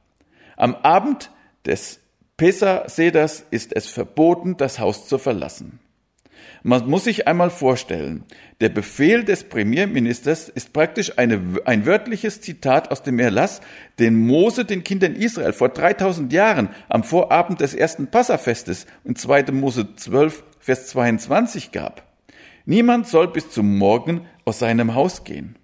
Am 0.56 0.76
Abend 0.76 1.32
des 1.66 2.00
Pesa-Seders 2.38 3.44
ist 3.50 3.76
es 3.76 3.88
verboten, 3.88 4.56
das 4.56 4.78
Haus 4.78 5.08
zu 5.08 5.18
verlassen. 5.18 5.80
Man 6.64 6.90
muss 6.90 7.04
sich 7.04 7.28
einmal 7.28 7.50
vorstellen, 7.50 8.24
der 8.62 8.70
Befehl 8.70 9.24
des 9.24 9.44
Premierministers 9.44 10.48
ist 10.50 10.72
praktisch 10.74 11.18
eine, 11.18 11.42
ein 11.66 11.86
wörtliches 11.86 12.42
Zitat 12.42 12.92
aus 12.92 13.04
dem 13.04 13.20
Erlass, 13.20 13.62
den 14.00 14.16
Mose 14.16 14.64
den 14.64 14.84
Kindern 14.84 15.16
Israel 15.16 15.54
vor 15.54 15.70
3000 15.70 16.32
Jahren 16.32 16.70
am 16.90 17.04
Vorabend 17.04 17.60
des 17.60 17.74
ersten 17.74 18.08
Passafestes 18.08 18.86
in 19.04 19.16
2. 19.16 19.52
Mose 19.52 19.96
12, 19.96 20.44
Vers 20.60 20.88
22 20.88 21.72
gab. 21.72 22.04
Niemand 22.66 23.08
soll 23.08 23.28
bis 23.28 23.50
zum 23.50 23.78
Morgen 23.78 24.22
aus 24.46 24.60
seinem 24.60 24.96
Haus 24.96 25.26
gehen. 25.26 25.58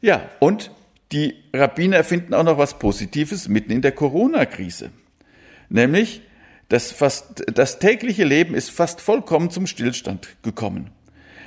Ja, 0.00 0.28
und 0.40 0.72
die 1.12 1.34
Rabbiner 1.52 2.02
finden 2.02 2.34
auch 2.34 2.42
noch 2.42 2.58
was 2.58 2.78
Positives 2.78 3.48
mitten 3.48 3.70
in 3.70 3.82
der 3.82 3.92
Corona-Krise. 3.92 4.90
Nämlich, 5.68 6.22
das, 6.68 6.90
fast, 6.90 7.44
das 7.52 7.78
tägliche 7.78 8.24
Leben 8.24 8.54
ist 8.54 8.70
fast 8.70 9.00
vollkommen 9.00 9.50
zum 9.50 9.66
Stillstand 9.66 10.28
gekommen. 10.42 10.90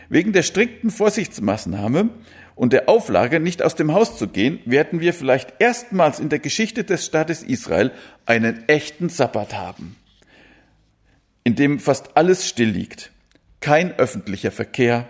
Wegen 0.10 0.32
der 0.32 0.44
strikten 0.44 0.90
Vorsichtsmaßnahme 0.90 2.10
und 2.56 2.74
der 2.74 2.88
Auflage, 2.90 3.40
nicht 3.40 3.62
aus 3.62 3.76
dem 3.76 3.94
Haus 3.94 4.18
zu 4.18 4.28
gehen, 4.28 4.60
werden 4.66 5.00
wir 5.00 5.14
vielleicht 5.14 5.56
erstmals 5.60 6.20
in 6.20 6.30
der 6.30 6.40
Geschichte 6.40 6.84
des 6.84 7.06
Staates 7.06 7.44
Israel 7.44 7.92
einen 8.26 8.68
echten 8.68 9.10
Sabbat 9.10 9.54
haben, 9.54 9.96
in 11.44 11.56
dem 11.56 11.80
fast 11.80 12.16
alles 12.16 12.48
still 12.48 12.70
liegt. 12.70 13.12
Kein 13.60 13.94
öffentlicher 13.94 14.52
Verkehr, 14.52 15.08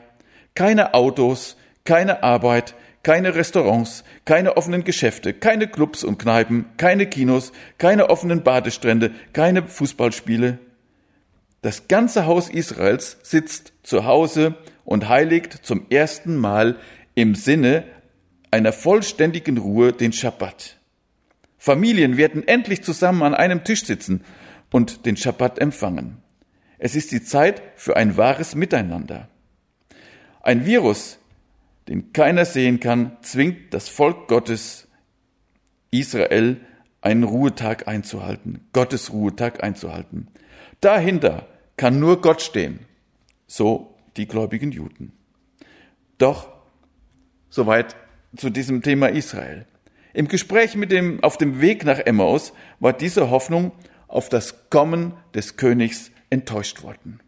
keine 0.55 0.93
Autos, 0.93 1.57
keine 1.83 2.23
Arbeit, 2.23 2.75
keine 3.03 3.35
Restaurants, 3.35 4.03
keine 4.25 4.57
offenen 4.57 4.83
Geschäfte, 4.83 5.33
keine 5.33 5.67
Clubs 5.67 6.03
und 6.03 6.19
Kneipen, 6.19 6.65
keine 6.77 7.07
Kinos, 7.07 7.51
keine 7.77 8.09
offenen 8.09 8.43
Badestrände, 8.43 9.11
keine 9.33 9.67
Fußballspiele. 9.67 10.59
Das 11.61 11.87
ganze 11.87 12.25
Haus 12.25 12.49
Israels 12.49 13.17
sitzt 13.23 13.73
zu 13.83 14.05
Hause 14.05 14.55
und 14.85 15.09
heiligt 15.09 15.53
zum 15.53 15.85
ersten 15.89 16.35
Mal 16.35 16.77
im 17.15 17.35
Sinne 17.35 17.83
einer 18.51 18.73
vollständigen 18.73 19.57
Ruhe 19.57 19.91
den 19.91 20.13
Schabbat. 20.13 20.77
Familien 21.57 22.17
werden 22.17 22.47
endlich 22.47 22.83
zusammen 22.83 23.23
an 23.23 23.33
einem 23.33 23.63
Tisch 23.63 23.85
sitzen 23.85 24.23
und 24.71 25.05
den 25.05 25.17
Schabbat 25.17 25.59
empfangen. 25.59 26.17
Es 26.77 26.95
ist 26.95 27.11
die 27.11 27.23
Zeit 27.23 27.61
für 27.75 27.97
ein 27.97 28.17
wahres 28.17 28.55
Miteinander. 28.55 29.27
Ein 30.41 30.65
Virus 30.65 31.19
den 31.87 32.13
keiner 32.13 32.45
sehen 32.45 32.79
kann, 32.79 33.17
zwingt 33.21 33.73
das 33.73 33.89
Volk 33.89 34.27
Gottes 34.27 34.87
Israel 35.91 36.61
einen 37.01 37.23
Ruhetag 37.23 37.87
einzuhalten, 37.87 38.67
Gottes 38.73 39.13
Ruhetag 39.13 39.63
einzuhalten. 39.63 40.27
Dahinter 40.81 41.47
kann 41.77 41.99
nur 41.99 42.21
Gott 42.21 42.41
stehen, 42.41 42.79
so 43.45 43.95
die 44.17 44.27
gläubigen 44.27 44.71
Juden. 44.71 45.13
Doch, 46.17 46.49
soweit 47.49 47.95
zu 48.35 48.49
diesem 48.49 48.81
Thema 48.81 49.07
Israel. 49.07 49.65
Im 50.13 50.27
Gespräch 50.27 50.75
mit 50.75 50.91
dem, 50.91 51.23
auf 51.23 51.37
dem 51.37 51.61
Weg 51.61 51.85
nach 51.85 51.99
Emmaus 51.99 52.51
war 52.79 52.93
diese 52.93 53.29
Hoffnung 53.29 53.71
auf 54.07 54.29
das 54.29 54.69
Kommen 54.69 55.13
des 55.33 55.57
Königs 55.57 56.11
enttäuscht 56.29 56.83
worden. 56.83 57.19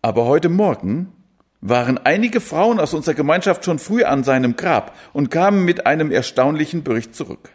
Aber 0.00 0.26
heute 0.26 0.48
Morgen 0.48 1.12
waren 1.60 1.98
einige 1.98 2.40
Frauen 2.40 2.78
aus 2.78 2.94
unserer 2.94 3.14
Gemeinschaft 3.14 3.64
schon 3.64 3.78
früh 3.78 4.04
an 4.04 4.24
seinem 4.24 4.56
Grab 4.56 4.96
und 5.12 5.30
kamen 5.30 5.64
mit 5.64 5.86
einem 5.86 6.10
erstaunlichen 6.10 6.84
Bericht 6.84 7.14
zurück. 7.14 7.50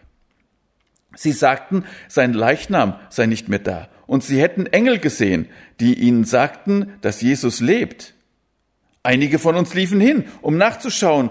Sie 1.16 1.32
sagten, 1.32 1.86
sein 2.08 2.34
Leichnam 2.34 2.96
sei 3.10 3.28
nicht 3.28 3.48
mehr 3.48 3.60
da, 3.60 3.88
und 4.08 4.24
sie 4.24 4.42
hätten 4.42 4.66
Engel 4.66 5.00
gesehen, 5.00 5.48
die 5.80 5.94
ihnen 5.94 6.26
sagten, 6.26 6.94
dass 7.02 7.22
Jesus 7.22 7.62
lebt. 7.62 8.14
Einige 9.04 9.40
von 9.40 9.56
uns 9.56 9.74
liefen 9.74 10.00
hin, 10.00 10.26
um 10.42 10.58
nachzuschauen, 10.58 11.30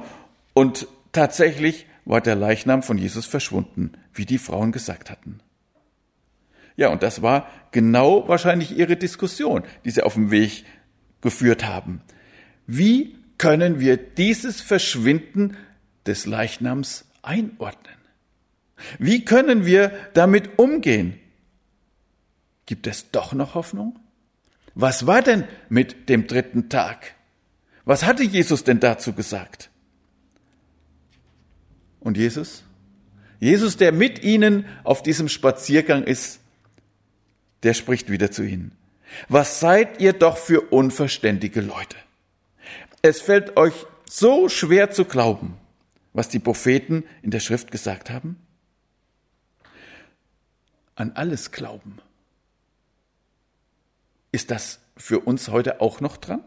und 0.54 0.86
tatsächlich 1.12 1.86
war 2.04 2.20
der 2.20 2.34
Leichnam 2.34 2.82
von 2.82 2.98
Jesus 2.98 3.26
verschwunden, 3.26 3.92
wie 4.14 4.26
die 4.26 4.38
Frauen 4.38 4.72
gesagt 4.72 5.10
hatten. 5.10 5.40
Ja, 6.76 6.88
und 6.88 7.02
das 7.02 7.22
war 7.22 7.48
genau 7.70 8.28
wahrscheinlich 8.28 8.76
ihre 8.76 8.96
Diskussion, 8.96 9.62
die 9.84 9.90
sie 9.90 10.02
auf 10.02 10.14
dem 10.14 10.30
Weg 10.30 10.64
geführt 11.20 11.66
haben. 11.66 12.00
Wie 12.66 13.16
können 13.38 13.80
wir 13.80 13.96
dieses 13.96 14.60
Verschwinden 14.60 15.56
des 16.06 16.26
Leichnams 16.26 17.04
einordnen? 17.22 17.96
Wie 18.98 19.24
können 19.24 19.66
wir 19.66 19.92
damit 20.14 20.58
umgehen? 20.58 21.18
Gibt 22.66 22.86
es 22.86 23.10
doch 23.10 23.32
noch 23.32 23.54
Hoffnung? 23.54 23.98
Was 24.74 25.06
war 25.06 25.22
denn 25.22 25.44
mit 25.68 26.08
dem 26.08 26.26
dritten 26.26 26.68
Tag? 26.68 27.14
Was 27.84 28.04
hatte 28.04 28.22
Jesus 28.22 28.64
denn 28.64 28.80
dazu 28.80 29.12
gesagt? 29.12 29.70
Und 32.00 32.16
Jesus? 32.16 32.64
Jesus, 33.40 33.76
der 33.76 33.92
mit 33.92 34.22
ihnen 34.22 34.66
auf 34.84 35.02
diesem 35.02 35.28
Spaziergang 35.28 36.04
ist, 36.04 36.40
der 37.64 37.74
spricht 37.74 38.10
wieder 38.10 38.30
zu 38.30 38.44
ihnen. 38.44 38.72
Was 39.28 39.60
seid 39.60 40.00
ihr 40.00 40.12
doch 40.12 40.36
für 40.36 40.60
unverständige 40.60 41.60
Leute? 41.60 41.96
Es 43.02 43.20
fällt 43.20 43.56
euch 43.56 43.74
so 44.08 44.48
schwer 44.48 44.92
zu 44.92 45.04
glauben, 45.04 45.56
was 46.12 46.28
die 46.28 46.38
Propheten 46.38 47.04
in 47.20 47.32
der 47.32 47.40
Schrift 47.40 47.72
gesagt 47.72 48.10
haben? 48.10 48.36
An 50.94 51.10
alles 51.14 51.50
glauben. 51.50 51.98
Ist 54.30 54.52
das 54.52 54.78
für 54.96 55.18
uns 55.20 55.48
heute 55.48 55.80
auch 55.80 56.00
noch 56.00 56.16
dran? 56.16 56.44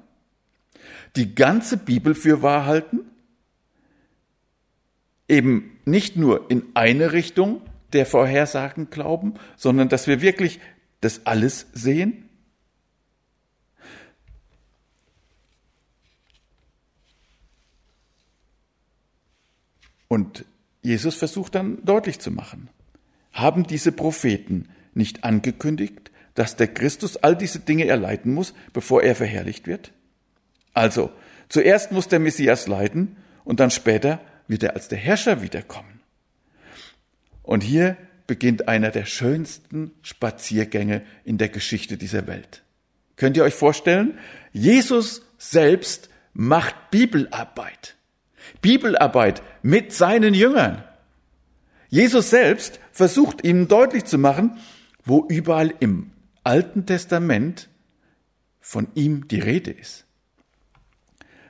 Die 1.17 1.35
ganze 1.35 1.75
Bibel 1.75 2.15
für 2.15 2.41
wahr 2.41 2.65
halten? 2.65 3.01
Eben 5.27 5.77
nicht 5.83 6.15
nur 6.15 6.49
in 6.49 6.63
eine 6.73 7.11
Richtung 7.11 7.61
der 7.91 8.05
Vorhersagen 8.05 8.89
glauben, 8.89 9.33
sondern 9.57 9.89
dass 9.89 10.07
wir 10.07 10.21
wirklich 10.21 10.61
das 11.01 11.25
alles 11.25 11.67
sehen? 11.73 12.24
Und 20.07 20.45
Jesus 20.81 21.15
versucht 21.15 21.55
dann 21.55 21.83
deutlich 21.83 22.19
zu 22.19 22.31
machen, 22.31 22.69
haben 23.33 23.65
diese 23.65 23.91
Propheten 23.91 24.69
nicht 24.93 25.23
angekündigt, 25.23 26.11
dass 26.35 26.55
der 26.55 26.67
Christus 26.67 27.17
all 27.17 27.35
diese 27.35 27.59
Dinge 27.59 27.87
erleiden 27.87 28.33
muss, 28.33 28.53
bevor 28.73 29.01
er 29.03 29.15
verherrlicht 29.15 29.67
wird? 29.67 29.91
Also, 30.73 31.11
zuerst 31.49 31.91
muss 31.91 32.07
der 32.07 32.19
Messias 32.19 32.67
leiden 32.67 33.17
und 33.43 33.59
dann 33.59 33.71
später 33.71 34.19
wird 34.47 34.63
er 34.63 34.75
als 34.75 34.87
der 34.89 34.97
Herrscher 34.97 35.41
wiederkommen. 35.41 36.01
Und 37.41 37.61
hier 37.61 37.97
beginnt 38.27 38.67
einer 38.67 38.91
der 38.91 39.05
schönsten 39.05 39.91
Spaziergänge 40.01 41.03
in 41.23 41.37
der 41.37 41.49
Geschichte 41.49 41.97
dieser 41.97 42.27
Welt. 42.27 42.63
Könnt 43.15 43.37
ihr 43.37 43.43
euch 43.43 43.53
vorstellen? 43.53 44.17
Jesus 44.51 45.21
selbst 45.37 46.09
macht 46.33 46.75
Bibelarbeit. 46.91 47.94
Bibelarbeit 48.62 49.41
mit 49.62 49.93
seinen 49.93 50.34
Jüngern. 50.34 50.84
Jesus 51.89 52.29
selbst 52.29 52.79
versucht 52.91 53.43
ihnen 53.45 53.67
deutlich 53.67 54.05
zu 54.05 54.17
machen, 54.17 54.58
wo 55.03 55.25
überall 55.27 55.73
im 55.79 56.12
Alten 56.43 56.86
Testament 56.86 57.69
von 58.60 58.88
ihm 58.95 59.27
die 59.27 59.39
Rede 59.39 59.71
ist. 59.71 60.05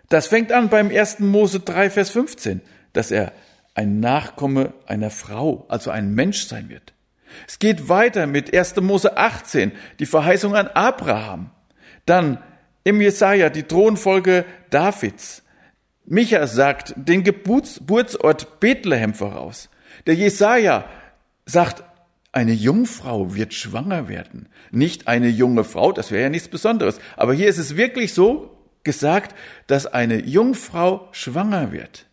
Das 0.09 0.27
fängt 0.27 0.51
an 0.51 0.69
beim 0.69 0.89
1. 0.89 1.19
Mose 1.19 1.61
3, 1.61 1.89
Vers 1.89 2.11
15, 2.11 2.61
dass 2.93 3.11
er 3.11 3.33
ein 3.73 3.99
Nachkomme 3.99 4.73
einer 4.85 5.09
Frau, 5.09 5.65
also 5.67 5.91
ein 5.91 6.13
Mensch 6.13 6.45
sein 6.45 6.69
wird. 6.69 6.93
Es 7.47 7.59
geht 7.59 7.89
weiter 7.89 8.27
mit 8.27 8.55
1. 8.55 8.77
Mose 8.77 9.17
18, 9.17 9.71
die 9.99 10.05
Verheißung 10.05 10.55
an 10.55 10.67
Abraham. 10.67 11.51
Dann 12.05 12.41
im 12.83 13.01
Jesaja 13.01 13.49
die 13.49 13.63
Thronfolge 13.63 14.45
Davids. 14.69 15.43
Micha 16.05 16.45
sagt 16.47 16.93
den 16.95 17.23
Geburtsort 17.23 18.59
Bethlehem 18.59 19.13
voraus. 19.13 19.69
Der 20.05 20.15
Jesaja 20.15 20.85
sagt, 21.45 21.83
eine 22.31 22.53
Jungfrau 22.53 23.33
wird 23.33 23.53
schwanger 23.53 24.07
werden. 24.09 24.49
Nicht 24.71 25.07
eine 25.07 25.29
junge 25.29 25.63
Frau, 25.63 25.93
das 25.93 26.11
wäre 26.11 26.23
ja 26.23 26.29
nichts 26.29 26.49
Besonderes. 26.49 26.99
Aber 27.15 27.33
hier 27.33 27.47
ist 27.47 27.57
es 27.57 27.77
wirklich 27.77 28.13
so 28.13 28.57
gesagt, 28.83 29.35
dass 29.67 29.87
eine 29.87 30.21
Jungfrau 30.21 31.07
schwanger 31.11 31.71
wird. 31.71 32.07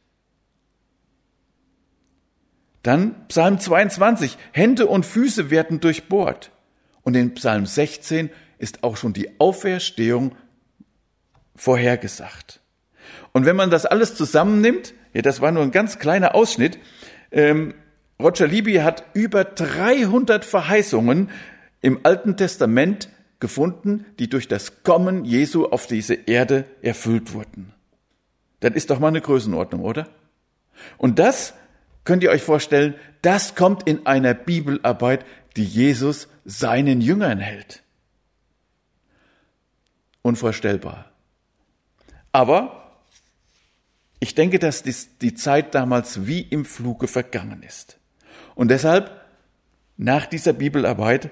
Dann 2.82 3.26
Psalm 3.28 3.58
22, 3.58 4.38
Hände 4.52 4.86
und 4.86 5.04
Füße 5.06 5.50
werden 5.50 5.80
durchbohrt. 5.80 6.50
Und 7.02 7.14
in 7.16 7.34
Psalm 7.34 7.66
16 7.66 8.30
ist 8.58 8.84
auch 8.84 8.96
schon 8.96 9.12
die 9.12 9.40
Auferstehung 9.40 10.36
vorhergesagt. 11.56 12.61
Und 13.32 13.46
wenn 13.46 13.56
man 13.56 13.70
das 13.70 13.86
alles 13.86 14.14
zusammennimmt, 14.14 14.94
ja, 15.14 15.22
das 15.22 15.40
war 15.40 15.52
nur 15.52 15.62
ein 15.62 15.70
ganz 15.70 15.98
kleiner 15.98 16.34
Ausschnitt, 16.34 16.78
ähm, 17.30 17.74
Roger 18.20 18.46
Libby 18.46 18.74
hat 18.74 19.04
über 19.14 19.44
300 19.44 20.44
Verheißungen 20.44 21.30
im 21.80 22.00
Alten 22.04 22.36
Testament 22.36 23.08
gefunden, 23.40 24.06
die 24.18 24.28
durch 24.28 24.46
das 24.46 24.84
Kommen 24.84 25.24
Jesu 25.24 25.66
auf 25.66 25.86
diese 25.86 26.14
Erde 26.14 26.64
erfüllt 26.82 27.34
wurden. 27.34 27.72
Das 28.60 28.72
ist 28.74 28.90
doch 28.90 29.00
mal 29.00 29.08
eine 29.08 29.20
Größenordnung, 29.20 29.82
oder? 29.82 30.08
Und 30.98 31.18
das 31.18 31.54
könnt 32.04 32.22
ihr 32.22 32.30
euch 32.30 32.42
vorstellen, 32.42 32.94
das 33.22 33.56
kommt 33.56 33.88
in 33.88 34.06
einer 34.06 34.34
Bibelarbeit, 34.34 35.24
die 35.56 35.64
Jesus 35.64 36.28
seinen 36.44 37.00
Jüngern 37.00 37.38
hält. 37.38 37.82
Unvorstellbar. 40.22 41.10
Aber 42.30 42.81
ich 44.22 44.36
denke, 44.36 44.60
dass 44.60 44.84
die 44.84 45.34
Zeit 45.34 45.74
damals 45.74 46.28
wie 46.28 46.42
im 46.42 46.64
Fluge 46.64 47.08
vergangen 47.08 47.64
ist. 47.64 47.98
Und 48.54 48.70
deshalb, 48.70 49.10
nach 49.96 50.26
dieser 50.26 50.52
Bibelarbeit 50.52 51.30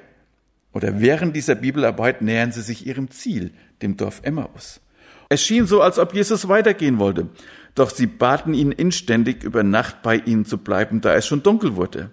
oder 0.72 1.00
während 1.00 1.36
dieser 1.36 1.54
Bibelarbeit 1.54 2.20
nähern 2.20 2.50
sie 2.50 2.62
sich 2.62 2.84
ihrem 2.84 3.08
Ziel, 3.12 3.52
dem 3.80 3.96
Dorf 3.96 4.22
Emmaus. 4.24 4.80
Es 5.28 5.40
schien 5.40 5.68
so, 5.68 5.82
als 5.82 6.00
ob 6.00 6.14
Jesus 6.14 6.48
weitergehen 6.48 6.98
wollte. 6.98 7.28
Doch 7.76 7.90
sie 7.90 8.08
baten 8.08 8.54
ihn 8.54 8.72
inständig, 8.72 9.44
über 9.44 9.62
Nacht 9.62 10.02
bei 10.02 10.16
ihnen 10.16 10.44
zu 10.44 10.58
bleiben, 10.58 11.00
da 11.00 11.14
es 11.14 11.28
schon 11.28 11.44
dunkel 11.44 11.76
wurde. 11.76 12.10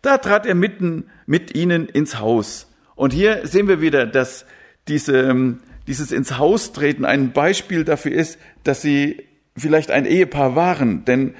Da 0.00 0.18
trat 0.18 0.46
er 0.46 0.54
mitten 0.54 1.10
mit 1.26 1.56
ihnen 1.56 1.88
ins 1.88 2.20
Haus. 2.20 2.70
Und 2.94 3.12
hier 3.12 3.48
sehen 3.48 3.66
wir 3.66 3.80
wieder, 3.80 4.06
dass 4.06 4.46
diese, 4.86 5.22
ähm, 5.22 5.58
dieses 5.88 6.12
ins 6.12 6.38
Haus 6.38 6.72
treten 6.72 7.04
ein 7.04 7.32
Beispiel 7.32 7.82
dafür 7.82 8.12
ist, 8.12 8.38
dass 8.62 8.80
sie 8.80 9.24
vielleicht 9.56 9.90
ein 9.90 10.06
Ehepaar 10.06 10.56
waren. 10.56 11.04
Denn 11.04 11.34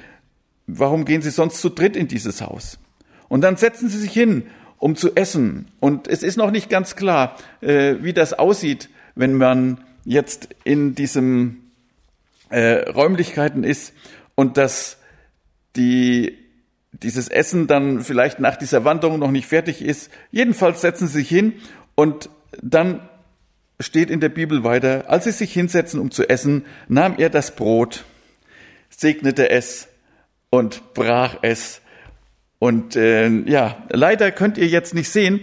warum 0.66 1.04
gehen 1.04 1.22
sie 1.22 1.30
sonst 1.30 1.60
zu 1.60 1.68
dritt 1.68 1.96
in 1.96 2.08
dieses 2.08 2.40
Haus? 2.40 2.78
Und 3.28 3.40
dann 3.40 3.56
setzen 3.56 3.88
sie 3.88 3.98
sich 3.98 4.12
hin, 4.12 4.44
um 4.78 4.96
zu 4.96 5.16
essen. 5.16 5.68
Und 5.80 6.08
es 6.08 6.22
ist 6.22 6.36
noch 6.36 6.50
nicht 6.50 6.68
ganz 6.68 6.96
klar, 6.96 7.36
äh, 7.60 7.96
wie 8.00 8.12
das 8.12 8.32
aussieht, 8.34 8.90
wenn 9.14 9.34
man 9.34 9.80
jetzt 10.04 10.48
in 10.64 10.94
diesem 10.94 11.62
äh, 12.50 12.88
Räumlichkeiten 12.90 13.64
ist 13.64 13.94
und 14.34 14.56
dass 14.56 14.98
die, 15.76 16.38
dieses 16.92 17.28
Essen 17.28 17.66
dann 17.66 18.02
vielleicht 18.02 18.38
nach 18.40 18.56
dieser 18.56 18.84
Wanderung 18.84 19.18
noch 19.18 19.30
nicht 19.30 19.46
fertig 19.46 19.82
ist. 19.82 20.10
Jedenfalls 20.30 20.80
setzen 20.80 21.08
sie 21.08 21.18
sich 21.18 21.28
hin 21.28 21.54
und 21.94 22.28
dann 22.62 23.08
steht 23.80 24.10
in 24.10 24.20
der 24.20 24.28
Bibel 24.28 24.64
weiter, 24.64 25.04
als 25.08 25.24
sie 25.24 25.32
sich 25.32 25.52
hinsetzen, 25.52 26.00
um 26.00 26.10
zu 26.10 26.28
essen, 26.28 26.64
nahm 26.88 27.16
er 27.18 27.30
das 27.30 27.56
Brot, 27.56 28.04
segnete 28.88 29.50
es 29.50 29.88
und 30.50 30.94
brach 30.94 31.38
es. 31.42 31.80
Und 32.58 32.96
äh, 32.96 33.28
ja, 33.28 33.84
leider 33.90 34.30
könnt 34.30 34.58
ihr 34.58 34.68
jetzt 34.68 34.94
nicht 34.94 35.10
sehen, 35.10 35.40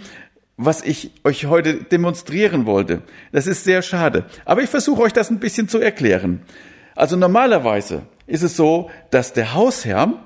was 0.58 0.82
ich 0.82 1.12
euch 1.24 1.46
heute 1.46 1.84
demonstrieren 1.84 2.66
wollte. 2.66 3.02
Das 3.32 3.48
ist 3.48 3.64
sehr 3.64 3.82
schade. 3.82 4.26
Aber 4.46 4.62
ich 4.62 4.70
versuche 4.70 5.02
euch 5.02 5.14
das 5.14 5.30
ein 5.30 5.40
bisschen 5.40 5.68
zu 5.68 5.80
erklären. 5.80 6.42
Also 6.96 7.16
normalerweise 7.16 8.04
ist 8.28 8.44
es 8.44 8.56
so, 8.56 8.90
dass 9.10 9.34
der 9.34 9.54
Hausherr 9.54 10.24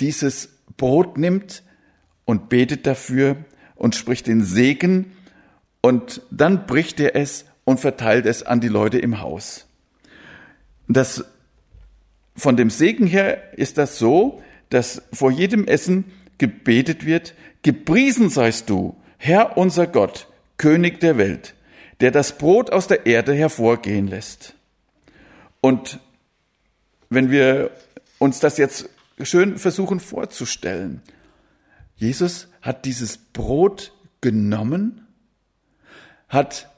dieses 0.00 0.50
Brot 0.76 1.18
nimmt 1.18 1.62
und 2.24 2.48
betet 2.48 2.86
dafür 2.86 3.36
und 3.74 3.94
spricht 3.94 4.26
den 4.26 4.42
Segen 4.44 5.12
und 5.84 6.22
dann 6.30 6.64
bricht 6.64 6.98
er 6.98 7.14
es 7.14 7.44
und 7.64 7.78
verteilt 7.78 8.24
es 8.24 8.42
an 8.42 8.58
die 8.58 8.68
Leute 8.68 8.98
im 8.98 9.20
Haus. 9.20 9.66
Das, 10.88 11.26
von 12.34 12.56
dem 12.56 12.70
Segen 12.70 13.06
her 13.06 13.52
ist 13.58 13.76
das 13.76 13.98
so, 13.98 14.42
dass 14.70 15.02
vor 15.12 15.30
jedem 15.30 15.66
Essen 15.66 16.10
gebetet 16.38 17.04
wird, 17.04 17.34
gepriesen 17.60 18.30
seist 18.30 18.70
du, 18.70 18.96
Herr 19.18 19.58
unser 19.58 19.86
Gott, 19.86 20.26
König 20.56 21.00
der 21.00 21.18
Welt, 21.18 21.54
der 22.00 22.12
das 22.12 22.38
Brot 22.38 22.72
aus 22.72 22.86
der 22.86 23.04
Erde 23.04 23.34
hervorgehen 23.34 24.06
lässt. 24.06 24.54
Und 25.60 26.00
wenn 27.10 27.30
wir 27.30 27.72
uns 28.18 28.40
das 28.40 28.56
jetzt 28.56 28.88
schön 29.20 29.58
versuchen 29.58 30.00
vorzustellen, 30.00 31.02
Jesus 31.96 32.48
hat 32.62 32.86
dieses 32.86 33.18
Brot 33.18 33.92
genommen, 34.22 35.03
hat 36.34 36.68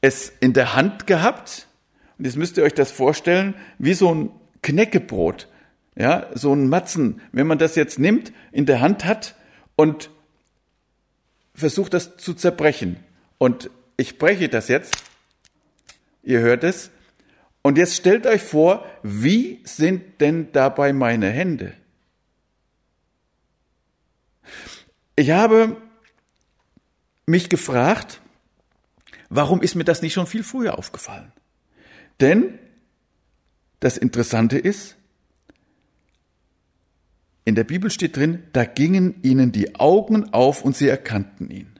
es 0.00 0.32
in 0.40 0.52
der 0.52 0.74
Hand 0.74 1.06
gehabt, 1.06 1.66
und 2.18 2.24
jetzt 2.24 2.36
müsst 2.36 2.56
ihr 2.56 2.64
euch 2.64 2.74
das 2.74 2.90
vorstellen, 2.90 3.54
wie 3.78 3.94
so 3.94 4.14
ein 4.14 4.30
Knäckebrot, 4.62 5.48
ja, 5.96 6.28
so 6.34 6.52
ein 6.52 6.68
Matzen, 6.68 7.20
wenn 7.32 7.46
man 7.46 7.58
das 7.58 7.74
jetzt 7.74 7.98
nimmt, 7.98 8.32
in 8.52 8.66
der 8.66 8.80
Hand 8.80 9.04
hat 9.04 9.34
und 9.76 10.10
versucht 11.54 11.94
das 11.94 12.16
zu 12.16 12.34
zerbrechen. 12.34 12.96
Und 13.38 13.70
ich 13.96 14.18
breche 14.18 14.48
das 14.48 14.68
jetzt, 14.68 15.02
ihr 16.22 16.40
hört 16.40 16.64
es, 16.64 16.90
und 17.62 17.76
jetzt 17.76 17.96
stellt 17.96 18.26
euch 18.26 18.42
vor, 18.42 18.86
wie 19.02 19.60
sind 19.64 20.20
denn 20.20 20.52
dabei 20.52 20.92
meine 20.92 21.28
Hände? 21.28 21.74
Ich 25.16 25.32
habe 25.32 25.76
mich 27.26 27.48
gefragt, 27.48 28.20
warum 29.28 29.62
ist 29.62 29.74
mir 29.74 29.84
das 29.84 30.02
nicht 30.02 30.14
schon 30.14 30.26
viel 30.26 30.42
früher 30.42 30.78
aufgefallen? 30.78 31.32
Denn 32.20 32.58
das 33.80 33.96
Interessante 33.96 34.58
ist, 34.58 34.96
in 37.44 37.54
der 37.54 37.64
Bibel 37.64 37.90
steht 37.90 38.16
drin, 38.16 38.42
da 38.52 38.64
gingen 38.64 39.22
ihnen 39.22 39.52
die 39.52 39.76
Augen 39.76 40.34
auf 40.34 40.62
und 40.62 40.76
sie 40.76 40.88
erkannten 40.88 41.50
ihn. 41.50 41.78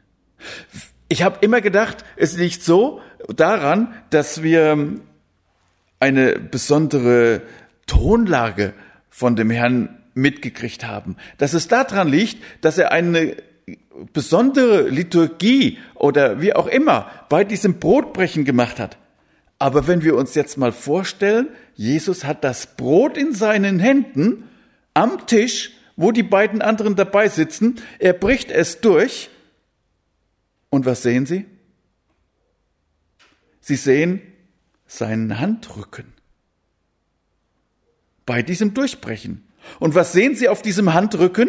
Ich 1.08 1.22
habe 1.22 1.38
immer 1.40 1.60
gedacht, 1.60 2.04
es 2.16 2.36
liegt 2.36 2.62
so 2.62 3.00
daran, 3.28 3.92
dass 4.10 4.42
wir 4.42 5.00
eine 6.00 6.38
besondere 6.38 7.42
Tonlage 7.86 8.72
von 9.10 9.36
dem 9.36 9.50
Herrn 9.50 9.98
mitgekriegt 10.14 10.86
haben. 10.86 11.16
Dass 11.38 11.54
es 11.54 11.68
daran 11.68 12.08
liegt, 12.08 12.42
dass 12.60 12.78
er 12.78 12.92
eine 12.92 13.36
besondere 14.12 14.88
Liturgie 14.88 15.78
oder 15.94 16.40
wie 16.40 16.54
auch 16.54 16.66
immer 16.66 17.10
bei 17.28 17.44
diesem 17.44 17.78
Brotbrechen 17.78 18.44
gemacht 18.44 18.78
hat. 18.78 18.96
Aber 19.58 19.86
wenn 19.86 20.02
wir 20.02 20.16
uns 20.16 20.34
jetzt 20.34 20.56
mal 20.56 20.72
vorstellen, 20.72 21.48
Jesus 21.74 22.24
hat 22.24 22.44
das 22.44 22.76
Brot 22.76 23.16
in 23.16 23.34
seinen 23.34 23.80
Händen 23.80 24.44
am 24.94 25.26
Tisch, 25.26 25.72
wo 25.96 26.12
die 26.12 26.22
beiden 26.22 26.62
anderen 26.62 26.94
dabei 26.94 27.28
sitzen, 27.28 27.76
er 27.98 28.12
bricht 28.12 28.50
es 28.50 28.80
durch. 28.80 29.30
Und 30.70 30.86
was 30.86 31.02
sehen 31.02 31.26
Sie? 31.26 31.46
Sie 33.60 33.76
sehen 33.76 34.22
seinen 34.86 35.40
Handrücken. 35.40 36.06
Bei 38.26 38.42
diesem 38.42 38.74
Durchbrechen. 38.74 39.44
Und 39.80 39.94
was 39.94 40.12
sehen 40.12 40.36
Sie 40.36 40.48
auf 40.48 40.62
diesem 40.62 40.94
Handrücken? 40.94 41.48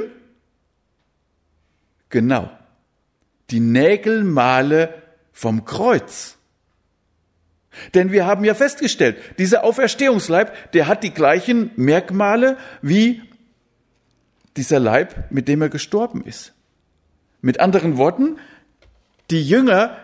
Genau. 2.10 2.50
Die 3.50 3.60
Nägelmale 3.60 4.94
vom 5.32 5.66
Kreuz. 5.66 6.38
Denn 7.94 8.12
wir 8.12 8.26
haben 8.26 8.44
ja 8.44 8.56
festgestellt, 8.56 9.18
dieser 9.38 9.64
Auferstehungsleib, 9.64 10.72
der 10.72 10.88
hat 10.88 11.04
die 11.04 11.14
gleichen 11.14 11.72
Merkmale 11.76 12.58
wie 12.82 13.22
dieser 14.58 14.80
Leib, 14.80 15.32
mit 15.32 15.48
dem 15.48 15.62
er 15.62 15.70
gestorben 15.70 16.24
ist. 16.26 16.54
Mit 17.42 17.60
anderen 17.60 17.98
Worten, 17.98 18.38
die 19.30 19.48
Jünger 19.48 19.98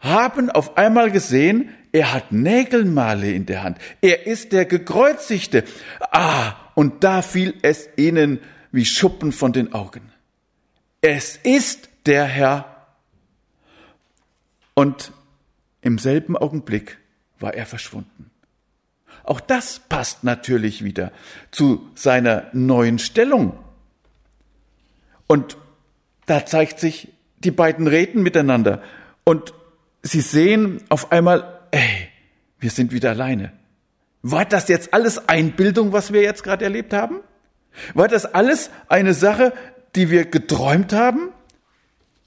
haben 0.00 0.50
auf 0.50 0.76
einmal 0.76 1.10
gesehen, 1.10 1.68
er 1.92 2.12
hat 2.12 2.32
Nägelmale 2.32 3.30
in 3.30 3.46
der 3.46 3.62
Hand. 3.62 3.78
Er 4.00 4.26
ist 4.26 4.52
der 4.52 4.64
Gekreuzigte. 4.64 5.64
Ah, 6.10 6.54
und 6.74 7.04
da 7.04 7.22
fiel 7.22 7.54
es 7.62 7.88
ihnen 7.96 8.40
wie 8.72 8.86
Schuppen 8.86 9.30
von 9.30 9.52
den 9.52 9.74
Augen. 9.74 10.11
Es 11.04 11.36
ist 11.36 11.88
der 12.06 12.24
Herr. 12.24 12.86
Und 14.74 15.12
im 15.80 15.98
selben 15.98 16.36
Augenblick 16.36 16.98
war 17.40 17.54
er 17.54 17.66
verschwunden. 17.66 18.30
Auch 19.24 19.40
das 19.40 19.80
passt 19.88 20.22
natürlich 20.22 20.84
wieder 20.84 21.12
zu 21.50 21.90
seiner 21.96 22.46
neuen 22.52 23.00
Stellung. 23.00 23.58
Und 25.26 25.56
da 26.26 26.46
zeigt 26.46 26.78
sich, 26.78 27.08
die 27.38 27.50
beiden 27.50 27.88
reden 27.88 28.22
miteinander 28.22 28.80
und 29.24 29.54
sie 30.02 30.20
sehen 30.20 30.82
auf 30.88 31.10
einmal, 31.10 31.62
ey, 31.72 32.08
wir 32.60 32.70
sind 32.70 32.92
wieder 32.92 33.10
alleine. 33.10 33.52
War 34.22 34.44
das 34.44 34.68
jetzt 34.68 34.94
alles 34.94 35.28
Einbildung, 35.28 35.92
was 35.92 36.12
wir 36.12 36.22
jetzt 36.22 36.44
gerade 36.44 36.64
erlebt 36.64 36.92
haben? 36.92 37.20
War 37.94 38.06
das 38.06 38.24
alles 38.26 38.70
eine 38.88 39.14
Sache, 39.14 39.52
die 39.94 40.10
wir 40.10 40.24
geträumt 40.24 40.92
haben? 40.92 41.30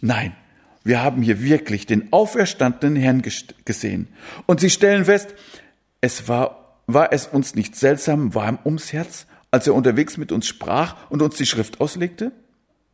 Nein, 0.02 0.36
wir 0.84 1.02
haben 1.02 1.22
hier 1.22 1.42
wirklich 1.42 1.86
den 1.86 2.14
auferstandenen 2.14 2.96
Herrn 2.96 3.24
gesehen. 3.66 4.08
Und 4.46 4.60
sie 4.60 4.70
stellen 4.70 5.06
fest, 5.06 5.34
es 6.02 6.28
war, 6.28 6.80
war 6.86 7.12
es 7.12 7.26
uns 7.28 7.56
nicht 7.56 7.76
seltsam 7.76 8.36
warm 8.36 8.60
ums 8.64 8.94
Herz, 8.94 9.26
als 9.50 9.66
er 9.68 9.74
unterwegs 9.74 10.18
mit 10.18 10.32
uns 10.32 10.48
sprach 10.48 11.10
und 11.10 11.22
uns 11.22 11.38
die 11.38 11.46
Schrift 11.46 11.82
auslegte? 11.82 12.32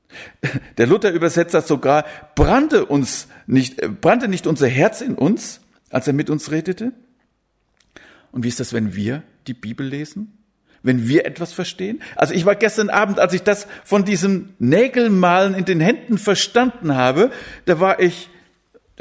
Der 0.77 0.87
Luther 0.87 1.11
übersetzt 1.11 1.53
das 1.53 1.67
sogar, 1.67 2.05
brannte 2.35 2.85
uns 2.85 3.27
nicht, 3.47 3.81
brannte 4.01 4.27
nicht 4.27 4.47
unser 4.47 4.67
Herz 4.67 5.01
in 5.01 5.15
uns, 5.15 5.61
als 5.89 6.07
er 6.07 6.13
mit 6.13 6.29
uns 6.29 6.51
redete? 6.51 6.93
Und 8.31 8.43
wie 8.43 8.47
ist 8.47 8.59
das, 8.59 8.73
wenn 8.73 8.95
wir 8.95 9.23
die 9.47 9.53
Bibel 9.53 9.85
lesen? 9.85 10.37
Wenn 10.83 11.07
wir 11.07 11.25
etwas 11.25 11.53
verstehen? 11.53 12.01
Also 12.15 12.33
ich 12.33 12.45
war 12.45 12.55
gestern 12.55 12.89
Abend, 12.89 13.19
als 13.19 13.33
ich 13.33 13.43
das 13.43 13.67
von 13.83 14.03
diesem 14.03 14.53
Nägelmalen 14.59 15.53
in 15.53 15.65
den 15.65 15.79
Händen 15.79 16.17
verstanden 16.17 16.95
habe, 16.95 17.31
da 17.65 17.79
war 17.79 17.99
ich 17.99 18.29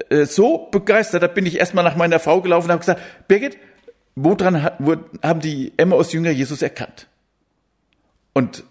äh, 0.09 0.27
so 0.27 0.69
begeistert, 0.71 1.23
da 1.23 1.27
bin 1.27 1.47
ich 1.47 1.59
erstmal 1.59 1.85
nach 1.85 1.97
meiner 1.97 2.21
Frau 2.21 2.41
gelaufen 2.41 2.67
und 2.67 2.73
habe 2.73 2.81
gesagt, 2.81 3.01
Birgit, 3.29 3.57
woran 4.15 4.63
haben 4.63 5.41
die 5.41 5.73
Emmaus 5.77 6.13
Jünger 6.13 6.31
Jesus 6.31 6.63
erkannt? 6.63 7.09
Und 8.33 8.65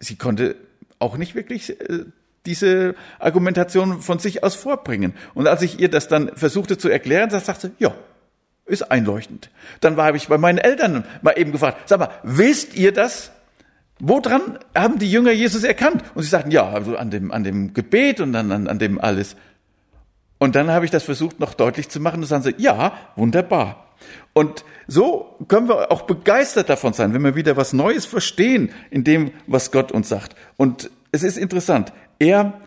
sie 0.00 0.16
konnte 0.16 0.56
auch 0.98 1.16
nicht 1.16 1.34
wirklich 1.34 1.80
äh, 1.80 2.04
diese 2.46 2.94
Argumentation 3.18 4.00
von 4.00 4.18
sich 4.18 4.42
aus 4.42 4.54
vorbringen. 4.54 5.14
Und 5.34 5.46
als 5.46 5.62
ich 5.62 5.80
ihr 5.80 5.90
das 5.90 6.08
dann 6.08 6.34
versuchte 6.36 6.78
zu 6.78 6.88
erklären, 6.88 7.28
da 7.28 7.40
sagte 7.40 7.68
sie, 7.68 7.74
ja, 7.78 7.94
ist 8.68 8.90
einleuchtend. 8.90 9.50
Dann 9.80 9.96
war 9.96 10.14
ich 10.14 10.28
bei 10.28 10.38
meinen 10.38 10.58
Eltern 10.58 11.04
mal 11.22 11.32
eben 11.32 11.52
gefragt, 11.52 11.88
sag 11.88 11.98
mal, 11.98 12.10
wisst 12.22 12.76
ihr 12.76 12.92
das? 12.92 13.32
Woran 14.00 14.58
haben 14.76 14.98
die 14.98 15.10
Jünger 15.10 15.32
Jesus 15.32 15.64
erkannt? 15.64 16.04
Und 16.14 16.22
sie 16.22 16.28
sagten, 16.28 16.50
ja, 16.50 16.68
also 16.68 16.96
an 16.96 17.10
dem, 17.10 17.32
an 17.32 17.42
dem 17.42 17.74
Gebet 17.74 18.20
und 18.20 18.32
dann 18.32 18.52
an, 18.52 18.68
an 18.68 18.78
dem 18.78 19.00
alles. 19.00 19.34
Und 20.38 20.54
dann 20.54 20.70
habe 20.70 20.84
ich 20.84 20.90
das 20.90 21.02
versucht 21.02 21.40
noch 21.40 21.54
deutlich 21.54 21.88
zu 21.88 21.98
machen 21.98 22.16
und 22.16 22.30
dann 22.30 22.42
sagen 22.42 22.56
sie, 22.56 22.62
ja, 22.62 22.92
wunderbar. 23.16 23.88
Und 24.32 24.64
so 24.86 25.36
können 25.48 25.68
wir 25.68 25.90
auch 25.90 26.02
begeistert 26.02 26.68
davon 26.68 26.92
sein, 26.92 27.12
wenn 27.12 27.24
wir 27.24 27.34
wieder 27.34 27.56
was 27.56 27.72
Neues 27.72 28.06
verstehen 28.06 28.70
in 28.90 29.02
dem, 29.02 29.32
was 29.48 29.72
Gott 29.72 29.90
uns 29.90 30.08
sagt. 30.08 30.36
Und 30.56 30.90
es 31.10 31.24
ist 31.24 31.36
interessant, 31.36 31.92
er 32.20 32.60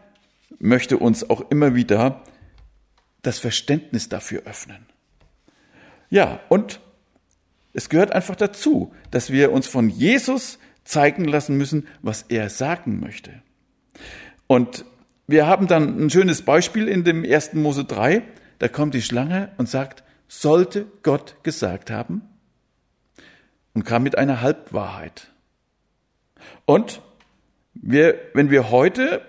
möchte 0.59 0.97
uns 0.97 1.29
auch 1.29 1.49
immer 1.49 1.75
wieder 1.75 2.21
das 3.21 3.39
Verständnis 3.39 4.09
dafür 4.09 4.43
öffnen. 4.45 4.90
Ja, 6.11 6.41
und 6.49 6.79
es 7.73 7.89
gehört 7.89 8.11
einfach 8.11 8.35
dazu, 8.35 8.93
dass 9.09 9.31
wir 9.31 9.51
uns 9.51 9.65
von 9.65 9.89
Jesus 9.89 10.59
zeigen 10.83 11.25
lassen 11.25 11.57
müssen, 11.57 11.87
was 12.01 12.23
er 12.23 12.49
sagen 12.49 12.99
möchte. 12.99 13.41
Und 14.45 14.85
wir 15.25 15.47
haben 15.47 15.67
dann 15.67 16.05
ein 16.05 16.09
schönes 16.09 16.41
Beispiel 16.41 16.89
in 16.89 17.05
dem 17.05 17.23
1. 17.23 17.53
Mose 17.53 17.85
3. 17.85 18.23
Da 18.59 18.67
kommt 18.67 18.93
die 18.93 19.01
Schlange 19.01 19.51
und 19.57 19.69
sagt, 19.69 20.03
sollte 20.27 20.85
Gott 21.01 21.43
gesagt 21.43 21.89
haben? 21.89 22.21
Und 23.73 23.85
kam 23.85 24.03
mit 24.03 24.17
einer 24.17 24.41
Halbwahrheit. 24.41 25.31
Und 26.65 27.01
wir, 27.73 28.19
wenn 28.33 28.49
wir 28.49 28.69
heute 28.69 29.21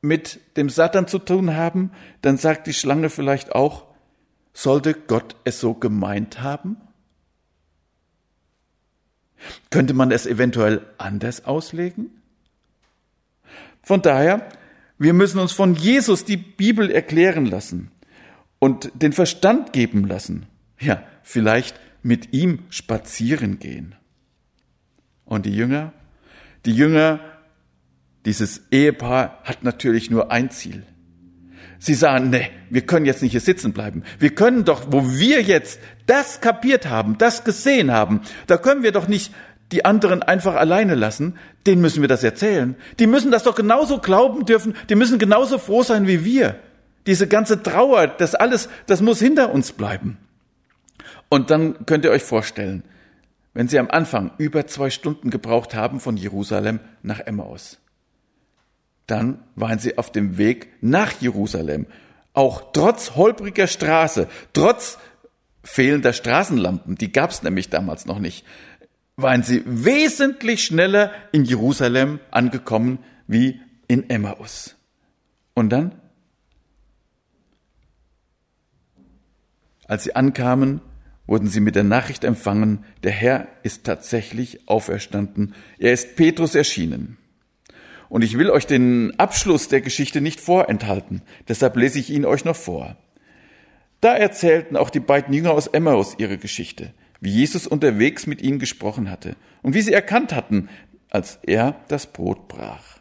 mit 0.00 0.40
dem 0.56 0.70
Satan 0.70 1.06
zu 1.06 1.20
tun 1.20 1.54
haben, 1.54 1.92
dann 2.22 2.36
sagt 2.36 2.66
die 2.66 2.74
Schlange 2.74 3.10
vielleicht 3.10 3.54
auch, 3.54 3.87
sollte 4.52 4.94
Gott 4.94 5.36
es 5.44 5.60
so 5.60 5.74
gemeint 5.74 6.40
haben? 6.40 6.76
Könnte 9.70 9.94
man 9.94 10.10
es 10.10 10.26
eventuell 10.26 10.84
anders 10.98 11.44
auslegen? 11.44 12.10
Von 13.82 14.02
daher, 14.02 14.48
wir 14.98 15.12
müssen 15.12 15.38
uns 15.38 15.52
von 15.52 15.74
Jesus 15.74 16.24
die 16.24 16.36
Bibel 16.36 16.90
erklären 16.90 17.46
lassen 17.46 17.90
und 18.58 18.90
den 18.94 19.12
Verstand 19.12 19.72
geben 19.72 20.06
lassen. 20.06 20.46
Ja, 20.80 21.02
vielleicht 21.22 21.78
mit 22.02 22.32
ihm 22.32 22.64
spazieren 22.70 23.58
gehen. 23.58 23.94
Und 25.24 25.46
die 25.46 25.54
Jünger? 25.54 25.92
Die 26.64 26.74
Jünger, 26.74 27.20
dieses 28.24 28.62
Ehepaar 28.70 29.40
hat 29.44 29.62
natürlich 29.62 30.10
nur 30.10 30.32
ein 30.32 30.50
Ziel. 30.50 30.84
Sie 31.78 31.94
sagen, 31.94 32.30
nee, 32.30 32.50
wir 32.70 32.82
können 32.82 33.06
jetzt 33.06 33.22
nicht 33.22 33.32
hier 33.32 33.40
sitzen 33.40 33.72
bleiben. 33.72 34.02
Wir 34.18 34.34
können 34.34 34.64
doch, 34.64 34.86
wo 34.90 35.12
wir 35.12 35.42
jetzt 35.42 35.78
das 36.06 36.40
kapiert 36.40 36.88
haben, 36.88 37.18
das 37.18 37.44
gesehen 37.44 37.92
haben, 37.92 38.22
da 38.46 38.56
können 38.56 38.82
wir 38.82 38.92
doch 38.92 39.06
nicht 39.06 39.32
die 39.70 39.84
anderen 39.84 40.22
einfach 40.22 40.54
alleine 40.54 40.94
lassen. 40.94 41.38
Denen 41.66 41.82
müssen 41.82 42.00
wir 42.00 42.08
das 42.08 42.24
erzählen. 42.24 42.74
Die 42.98 43.06
müssen 43.06 43.30
das 43.30 43.42
doch 43.42 43.54
genauso 43.54 43.98
glauben 43.98 44.44
dürfen. 44.44 44.74
Die 44.88 44.94
müssen 44.94 45.18
genauso 45.18 45.58
froh 45.58 45.82
sein 45.82 46.06
wie 46.06 46.24
wir. 46.24 46.56
Diese 47.06 47.28
ganze 47.28 47.62
Trauer, 47.62 48.06
das 48.06 48.34
alles, 48.34 48.68
das 48.86 49.02
muss 49.02 49.18
hinter 49.18 49.52
uns 49.52 49.72
bleiben. 49.72 50.16
Und 51.28 51.50
dann 51.50 51.86
könnt 51.86 52.04
ihr 52.04 52.10
euch 52.10 52.22
vorstellen, 52.22 52.82
wenn 53.54 53.68
sie 53.68 53.78
am 53.78 53.90
Anfang 53.90 54.32
über 54.38 54.66
zwei 54.66 54.90
Stunden 54.90 55.30
gebraucht 55.30 55.74
haben 55.74 56.00
von 56.00 56.16
Jerusalem 56.16 56.80
nach 57.02 57.20
Emmaus 57.20 57.78
dann 59.08 59.42
waren 59.56 59.80
sie 59.80 59.98
auf 59.98 60.12
dem 60.12 60.38
Weg 60.38 60.68
nach 60.80 61.20
Jerusalem. 61.20 61.86
Auch 62.34 62.72
trotz 62.72 63.16
holpriger 63.16 63.66
Straße, 63.66 64.28
trotz 64.52 64.98
fehlender 65.64 66.12
Straßenlampen, 66.12 66.94
die 66.94 67.10
gab 67.10 67.30
es 67.30 67.42
nämlich 67.42 67.68
damals 67.68 68.06
noch 68.06 68.20
nicht, 68.20 68.44
waren 69.16 69.42
sie 69.42 69.62
wesentlich 69.66 70.62
schneller 70.62 71.10
in 71.32 71.44
Jerusalem 71.44 72.20
angekommen 72.30 73.00
wie 73.26 73.60
in 73.88 74.08
Emmaus. 74.08 74.76
Und 75.54 75.70
dann, 75.70 76.00
als 79.86 80.04
sie 80.04 80.14
ankamen, 80.14 80.80
wurden 81.26 81.48
sie 81.48 81.60
mit 81.60 81.74
der 81.74 81.84
Nachricht 81.84 82.24
empfangen, 82.24 82.84
der 83.02 83.10
Herr 83.10 83.48
ist 83.62 83.84
tatsächlich 83.84 84.68
auferstanden, 84.68 85.54
er 85.78 85.92
ist 85.92 86.14
Petrus 86.14 86.54
erschienen. 86.54 87.18
Und 88.08 88.22
ich 88.22 88.38
will 88.38 88.50
euch 88.50 88.66
den 88.66 89.18
Abschluss 89.18 89.68
der 89.68 89.80
Geschichte 89.80 90.20
nicht 90.20 90.40
vorenthalten, 90.40 91.22
deshalb 91.48 91.76
lese 91.76 91.98
ich 91.98 92.10
ihn 92.10 92.24
euch 92.24 92.44
noch 92.44 92.56
vor. 92.56 92.96
Da 94.00 94.14
erzählten 94.16 94.76
auch 94.76 94.90
die 94.90 95.00
beiden 95.00 95.34
Jünger 95.34 95.52
aus 95.52 95.66
Emmaus 95.66 96.14
ihre 96.18 96.38
Geschichte, 96.38 96.92
wie 97.20 97.30
Jesus 97.30 97.66
unterwegs 97.66 98.26
mit 98.26 98.40
ihnen 98.40 98.58
gesprochen 98.58 99.10
hatte 99.10 99.36
und 99.62 99.74
wie 99.74 99.82
sie 99.82 99.92
erkannt 99.92 100.32
hatten, 100.32 100.68
als 101.10 101.38
er 101.42 101.76
das 101.88 102.06
Brot 102.06 102.48
brach. 102.48 102.98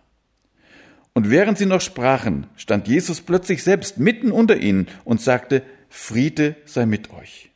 Und 1.14 1.30
während 1.30 1.58
sie 1.58 1.66
noch 1.66 1.82
sprachen, 1.82 2.48
stand 2.56 2.88
Jesus 2.88 3.22
plötzlich 3.22 3.64
selbst 3.64 3.98
mitten 3.98 4.32
unter 4.32 4.58
ihnen 4.58 4.88
und 5.04 5.22
sagte, 5.22 5.64
Friede 5.90 6.56
sei 6.66 6.86
mit 6.86 7.12
euch. 7.14 7.52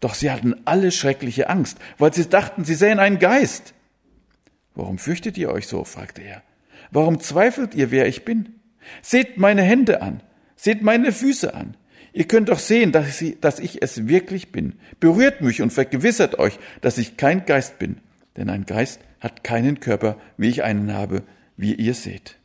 Doch 0.00 0.14
sie 0.14 0.30
hatten 0.30 0.54
alle 0.66 0.92
schreckliche 0.92 1.48
Angst, 1.48 1.78
weil 1.98 2.12
sie 2.12 2.28
dachten, 2.28 2.64
sie 2.64 2.74
sähen 2.74 2.98
einen 2.98 3.18
Geist. 3.18 3.74
Warum 4.74 4.98
fürchtet 4.98 5.38
ihr 5.38 5.50
euch 5.50 5.66
so? 5.66 5.84
fragte 5.84 6.22
er. 6.22 6.42
Warum 6.90 7.20
zweifelt 7.20 7.74
ihr, 7.74 7.90
wer 7.90 8.06
ich 8.06 8.24
bin? 8.24 8.54
Seht 9.02 9.38
meine 9.38 9.62
Hände 9.62 10.02
an, 10.02 10.22
seht 10.54 10.82
meine 10.82 11.12
Füße 11.12 11.54
an. 11.54 11.76
Ihr 12.12 12.26
könnt 12.26 12.48
doch 12.48 12.58
sehen, 12.58 12.92
dass 12.92 13.20
ich, 13.20 13.82
es 13.82 14.06
wirklich 14.08 14.50
bin. 14.50 14.74
Berührt 15.00 15.42
mich 15.42 15.60
und 15.60 15.72
vergewissert 15.72 16.38
euch, 16.38 16.58
dass 16.80 16.96
ich 16.96 17.18
kein 17.18 17.44
Geist 17.44 17.78
bin. 17.78 17.98
Denn 18.36 18.48
ein 18.48 18.64
Geist 18.64 19.00
hat 19.20 19.44
keinen 19.44 19.80
Körper, 19.80 20.16
wie 20.38 20.48
ich 20.48 20.62
einen 20.62 20.94
habe, 20.94 21.22
wie 21.58 21.74
ihr 21.74 21.92
seht. 21.92 22.36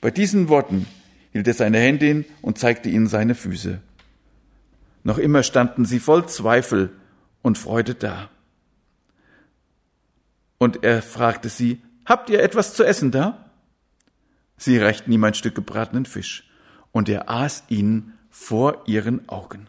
Bei 0.00 0.10
diesen 0.10 0.48
Worten 0.48 0.86
hielt 1.32 1.46
er 1.46 1.54
seine 1.54 1.78
Hände 1.78 2.06
hin 2.06 2.24
und 2.40 2.58
zeigte 2.58 2.88
ihnen 2.88 3.06
seine 3.06 3.34
Füße. 3.34 3.80
Noch 5.02 5.18
immer 5.18 5.42
standen 5.42 5.84
sie 5.84 6.00
voll 6.00 6.26
Zweifel 6.26 6.90
und 7.42 7.58
Freude 7.58 7.94
da. 7.94 8.30
Und 10.56 10.84
er 10.84 11.02
fragte 11.02 11.50
sie, 11.50 11.82
Habt 12.04 12.30
ihr 12.30 12.42
etwas 12.42 12.74
zu 12.74 12.84
essen 12.84 13.10
da? 13.10 13.50
Sie 14.56 14.78
reichten 14.78 15.10
ihm 15.12 15.24
ein 15.24 15.34
Stück 15.34 15.54
gebratenen 15.54 16.06
Fisch, 16.06 16.48
und 16.92 17.08
er 17.08 17.28
aß 17.28 17.64
ihn 17.68 18.12
vor 18.30 18.82
ihren 18.86 19.28
Augen. 19.28 19.68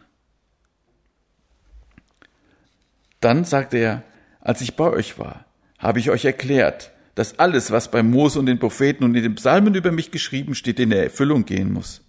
Dann 3.20 3.44
sagte 3.44 3.78
er, 3.78 4.02
Als 4.40 4.60
ich 4.60 4.76
bei 4.76 4.88
euch 4.88 5.18
war, 5.18 5.44
habe 5.78 5.98
ich 5.98 6.10
euch 6.10 6.24
erklärt, 6.24 6.92
dass 7.16 7.38
alles, 7.38 7.70
was 7.70 7.90
bei 7.90 8.02
Mose 8.02 8.38
und 8.38 8.46
den 8.46 8.58
Propheten 8.58 9.02
und 9.02 9.14
in 9.14 9.22
den 9.22 9.34
Psalmen 9.34 9.74
über 9.74 9.90
mich 9.90 10.10
geschrieben 10.10 10.54
steht, 10.54 10.78
in 10.78 10.92
Erfüllung 10.92 11.44
gehen 11.46 11.72
muss. 11.72 12.02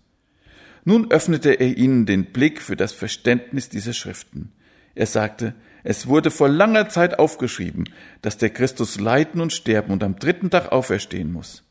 Nun 0.83 1.11
öffnete 1.11 1.51
er 1.51 1.77
ihnen 1.77 2.05
den 2.05 2.25
Blick 2.25 2.61
für 2.61 2.75
das 2.75 2.93
Verständnis 2.93 3.69
dieser 3.69 3.93
Schriften. 3.93 4.51
Er 4.95 5.05
sagte, 5.05 5.53
es 5.83 6.07
wurde 6.07 6.31
vor 6.31 6.49
langer 6.49 6.89
Zeit 6.89 7.19
aufgeschrieben, 7.19 7.89
dass 8.21 8.37
der 8.37 8.49
Christus 8.49 8.99
leiden 8.99 9.41
und 9.41 9.53
sterben 9.53 9.91
und 9.91 10.03
am 10.03 10.17
dritten 10.17 10.49
Tag 10.49 10.71
auferstehen 10.71 11.31
muss. 11.31 11.63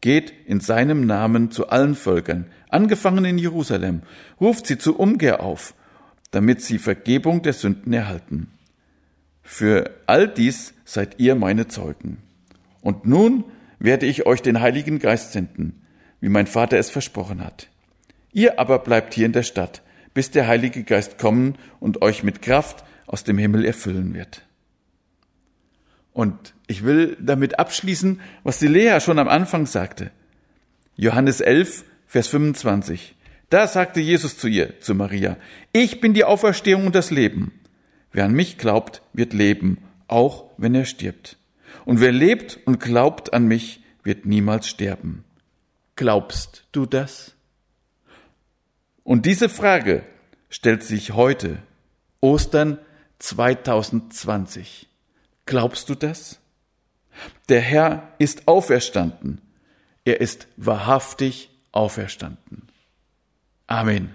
Geht 0.00 0.32
in 0.46 0.60
seinem 0.60 1.04
Namen 1.06 1.50
zu 1.50 1.68
allen 1.68 1.94
Völkern, 1.94 2.46
angefangen 2.68 3.24
in 3.24 3.38
Jerusalem, 3.38 4.02
ruft 4.40 4.66
sie 4.66 4.78
zur 4.78 4.98
Umkehr 4.98 5.40
auf, 5.42 5.74
damit 6.30 6.62
sie 6.62 6.78
Vergebung 6.78 7.42
der 7.42 7.52
Sünden 7.52 7.92
erhalten. 7.92 8.48
Für 9.42 9.90
all 10.06 10.28
dies 10.28 10.74
seid 10.84 11.18
ihr 11.18 11.34
meine 11.34 11.68
Zeugen. 11.68 12.18
Und 12.82 13.04
nun 13.04 13.44
werde 13.78 14.06
ich 14.06 14.26
euch 14.26 14.42
den 14.42 14.60
Heiligen 14.60 15.00
Geist 15.00 15.32
senden, 15.32 15.82
wie 16.20 16.28
mein 16.28 16.46
Vater 16.46 16.78
es 16.78 16.90
versprochen 16.90 17.44
hat. 17.44 17.68
Ihr 18.32 18.58
aber 18.60 18.78
bleibt 18.78 19.12
hier 19.14 19.26
in 19.26 19.32
der 19.32 19.42
Stadt, 19.42 19.82
bis 20.14 20.30
der 20.30 20.46
Heilige 20.46 20.84
Geist 20.84 21.18
kommen 21.18 21.56
und 21.80 22.02
euch 22.02 22.22
mit 22.22 22.42
Kraft 22.42 22.84
aus 23.10 23.24
dem 23.24 23.38
Himmel 23.38 23.64
erfüllen 23.64 24.14
wird. 24.14 24.42
Und 26.12 26.54
ich 26.68 26.84
will 26.84 27.16
damit 27.20 27.58
abschließen, 27.58 28.20
was 28.44 28.60
die 28.60 28.68
Lea 28.68 29.00
schon 29.00 29.18
am 29.18 29.26
Anfang 29.26 29.66
sagte. 29.66 30.12
Johannes 30.94 31.40
11, 31.40 31.84
Vers 32.06 32.28
25. 32.28 33.16
Da 33.48 33.66
sagte 33.66 34.00
Jesus 34.00 34.38
zu 34.38 34.46
ihr, 34.46 34.78
zu 34.80 34.94
Maria, 34.94 35.36
ich 35.72 36.00
bin 36.00 36.14
die 36.14 36.22
Auferstehung 36.22 36.86
und 36.86 36.94
das 36.94 37.10
Leben. 37.10 37.52
Wer 38.12 38.26
an 38.26 38.32
mich 38.32 38.58
glaubt, 38.58 39.02
wird 39.12 39.32
leben, 39.32 39.78
auch 40.06 40.44
wenn 40.56 40.76
er 40.76 40.84
stirbt. 40.84 41.36
Und 41.84 42.00
wer 42.00 42.12
lebt 42.12 42.60
und 42.64 42.78
glaubt 42.78 43.32
an 43.32 43.46
mich, 43.46 43.82
wird 44.04 44.24
niemals 44.24 44.68
sterben. 44.68 45.24
Glaubst 45.96 46.64
du 46.70 46.86
das? 46.86 47.34
Und 49.02 49.26
diese 49.26 49.48
Frage 49.48 50.04
stellt 50.48 50.84
sich 50.84 51.12
heute, 51.12 51.58
Ostern 52.20 52.78
2020. 53.20 54.88
Glaubst 55.46 55.88
du 55.88 55.94
das? 55.94 56.40
Der 57.48 57.60
Herr 57.60 58.08
ist 58.18 58.48
auferstanden. 58.48 59.40
Er 60.04 60.20
ist 60.20 60.48
wahrhaftig 60.56 61.50
auferstanden. 61.72 62.68
Amen. 63.66 64.14